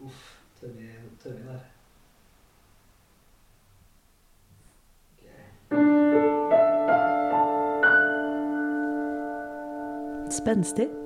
[0.00, 0.36] Uff.
[0.60, 0.86] Tør vi,
[1.24, 1.58] der?
[5.18, 5.40] Okay.
[10.30, 10.99] Spenstig.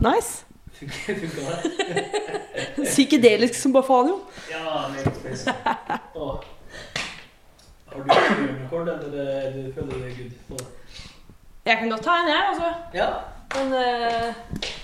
[0.00, 0.44] Nice.
[2.84, 4.20] Psykedelisk som bare faen, jo.
[4.50, 5.48] Ja, meget.
[6.14, 6.36] Åh.
[7.86, 8.04] Har du
[8.64, 10.10] rekord, eller eh, du føler du er
[10.48, 10.60] good?
[11.66, 12.72] Jeg kan godt ta en, jeg, altså.
[12.94, 13.06] Ja.
[13.54, 14.34] Men uh,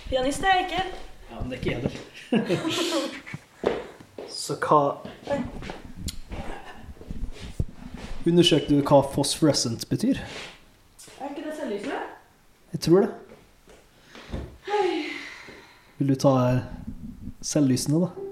[0.08, 0.82] pianist er jeg ikke.
[1.30, 1.96] Ja, men det er ikke jeg heller.
[4.28, 4.92] Så hva
[8.26, 10.14] Undersøkte du hva phosphorescent betyr?
[11.20, 11.94] Er ikke det selvlysende?
[12.72, 13.10] Jeg tror det.
[16.06, 16.60] Vil du ta
[17.42, 18.25] selvlysende, da?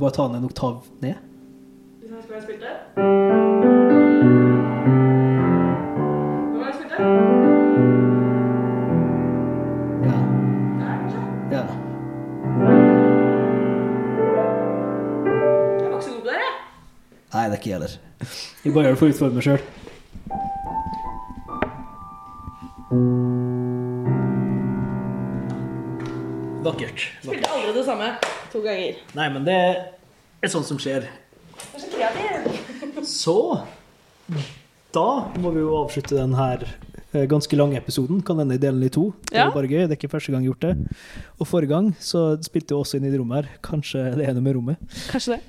[0.00, 1.14] Du bare ta den en oktav ned?
[2.00, 2.74] Hvis jeg skulle ha spilt det?
[6.56, 6.98] Var det jeg det.
[10.06, 10.16] Ja.
[11.50, 11.62] Ja.
[15.80, 16.54] Jeg var ikke så god på det, jeg.
[17.34, 17.94] Nei, det er ikke jeg heller.
[18.64, 19.62] Jeg bare gjør det for å utfordre meg sjøl.
[26.64, 26.98] Vakkert.
[27.20, 28.14] Spilte aldri det samme
[28.52, 28.96] to ganger.
[29.14, 29.58] Nei, men det
[30.42, 31.06] er sånt som skjer.
[31.56, 33.04] Du er så kreativ.
[33.06, 33.36] Så
[34.94, 35.06] da
[35.40, 36.64] må vi jo avslutte den her
[37.12, 38.22] eh, ganske lange episoden.
[38.26, 39.10] Kan denne delen i to.
[39.30, 39.50] Det er Ja.
[39.54, 39.86] bare gøy.
[39.86, 40.74] Det er ikke første gang gjort det.
[41.38, 43.50] Og forrige gang så spilte vi også inn i det rommet her.
[43.62, 44.76] Kanskje det er noe med rommet.
[45.10, 45.40] Kanskje det.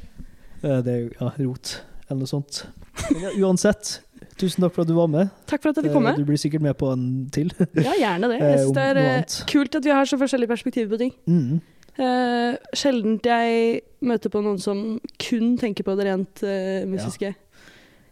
[0.64, 2.66] Eh, Det er ja, rot eller noe sånt.
[3.12, 4.00] Men ja, uansett,
[4.38, 5.30] tusen takk for at du var med.
[5.48, 6.10] Takk for at jeg fikk komme.
[6.14, 7.50] Eh, Du blir sikkert med på en til.
[7.74, 8.40] Ja, gjerne det.
[8.46, 11.14] Jeg synes det er kult at vi har så forskjellige perspektiver på ting.
[11.26, 11.62] Mm.
[12.00, 17.34] Uh, sjelden jeg møter på noen som kun tenker på det rent uh, musiske.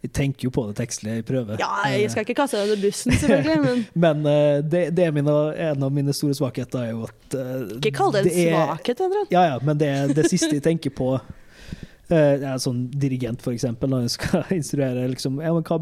[0.00, 1.58] Jeg tenker jo på det tekstlige i prøve.
[1.60, 5.12] Ja, jeg skal ikke kaste deg under bussen, selvfølgelig, men Men uh, det, det er
[5.12, 5.34] mine,
[5.66, 9.02] en av mine store svakheter er jo at eh, ikke kall det en er- svakhet,
[9.04, 9.28] Adrian.
[9.34, 11.12] Ja, ja, men det er det siste jeg tenker på.
[12.10, 15.76] Uh, er sånn dirigent, for eksempel, når jeg skal instruere liksom, ja, men hva,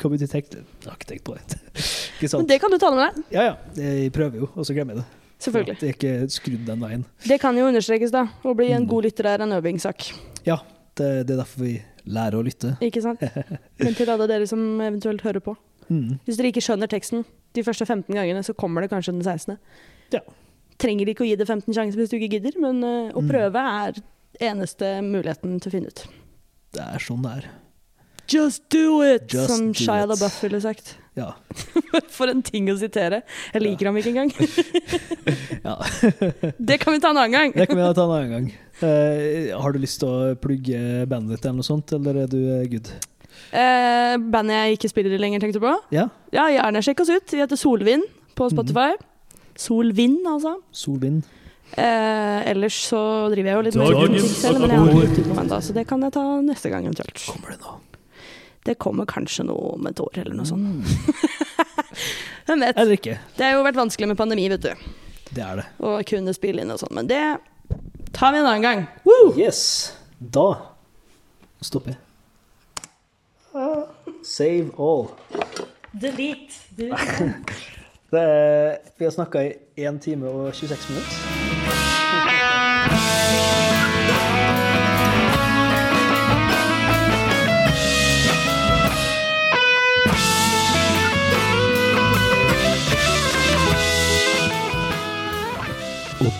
[0.00, 0.56] hva betyr tekst?
[0.56, 1.60] Jeg har ikke tenkt på det.
[2.40, 3.52] Men det kan du ta med deg, Ja, ja.
[3.78, 5.17] Jeg prøver jo, og så glemmer jeg det.
[5.38, 5.78] Selvfølgelig.
[5.80, 7.04] Det er ikke skrudd den veien.
[7.26, 8.26] Det kan jo understrekes, da.
[8.44, 8.88] Å bli en Mm.
[8.88, 10.08] god lytter er en øvingssak.
[10.46, 10.58] Ja,
[10.96, 12.76] det, det er derfor vi lærer å lytte.
[12.82, 13.20] Ikke sant?
[13.78, 15.56] Men til alle dere som eventuelt hører på.
[15.90, 16.18] Mm.
[16.26, 17.24] Hvis dere ikke skjønner teksten
[17.54, 19.56] de første 15 gangene, så kommer det kanskje den 16.
[20.12, 20.20] Ja.
[20.78, 23.28] Trenger ikke å gi det 15 sjanser hvis du ikke gidder, men eh, å Mm.
[23.30, 24.02] prøve er
[24.40, 26.04] eneste muligheten til å finne ut.
[26.72, 27.48] Det er sånn det er.
[28.28, 29.32] Just do it!
[29.32, 30.04] Just som do Shia.
[30.06, 30.96] LaBeouf ville sagt.
[31.18, 31.32] Ja.
[32.16, 33.22] For en ting å sitere.
[33.52, 34.32] Jeg liker ham ikke engang.
[35.68, 35.76] ja.
[36.70, 37.54] Det kan vi ta en annen gang.
[37.56, 38.48] Det kan vi ta en annen gang.
[38.78, 42.38] Uh, har du lyst til å plugge bandet ditt eller noe sånt, eller er du
[42.38, 42.92] eh, good?
[43.50, 45.74] Uh, bandet jeg ikke spiller i lenger, tenkte du på?
[45.94, 46.06] Ja.
[46.34, 47.34] Ja, gjerne sjekk oss ut.
[47.34, 48.06] Vi heter Solvind
[48.38, 48.94] på Spotify.
[49.58, 50.54] Solvind, altså.
[50.70, 51.26] Solvind.
[51.76, 53.00] Eh, ellers så
[53.32, 55.58] driver jeg jo litt med Dagens musikk selv, men jeg har ikke utgitt noe ennå,
[55.66, 57.24] så det kan jeg ta neste gang eventuelt.
[57.28, 57.74] Kommer det nå?
[58.68, 60.60] Det kommer kanskje noe om et år eller noe sånt.
[60.60, 60.82] Mm.
[62.48, 62.76] Hvem vet?
[62.76, 63.14] Eller ikke.
[63.38, 64.90] Det har jo vært vanskelig med pandemi, vet du.
[65.32, 65.64] Det er det.
[65.80, 67.22] Å kunne spille inn og sånn, men det
[68.16, 68.84] tar vi en annen gang.
[69.08, 69.32] Woo!
[69.40, 69.62] Yes.
[70.20, 70.50] Da
[71.64, 72.04] stopper jeg.
[74.28, 75.08] Save all.
[75.92, 76.60] Delete.
[76.76, 77.32] Delete.
[78.08, 82.37] Det er, vi har snakka i 1 time og 26 minutter.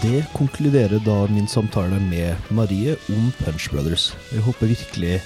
[0.02, 4.12] Det konkluderer da min samtale med Marie om Punch Brothers.
[4.30, 5.16] Jeg håper virkelig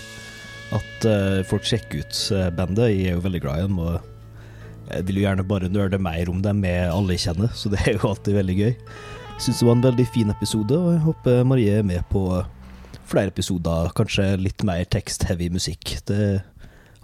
[0.72, 2.94] at uh, folk sjekker ut eh, bandet.
[2.94, 3.80] Jeg er jo veldig glad i dem.
[3.82, 4.00] og
[4.88, 7.82] jeg vil jo gjerne bare nøle mer om dem med alle jeg kjenner, så det
[7.84, 8.72] er jo alltid veldig gøy.
[9.40, 12.24] Syns det var en veldig fin episode, og jeg håper Marie er med på
[13.12, 15.98] flere episoder, kanskje litt mer tekst-heavy musikk.
[16.08, 16.40] Det er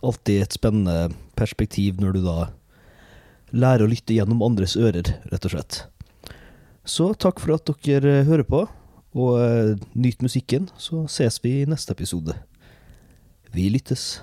[0.01, 2.41] alltid et spennende perspektiv når du da
[3.53, 5.83] lærer å lytte gjennom andres ører, rett og slett.
[6.89, 8.63] Så takk for at dere hører på,
[9.13, 12.33] og eh, nyt musikken, så ses vi i neste episode.
[13.53, 14.23] Vi lyttes.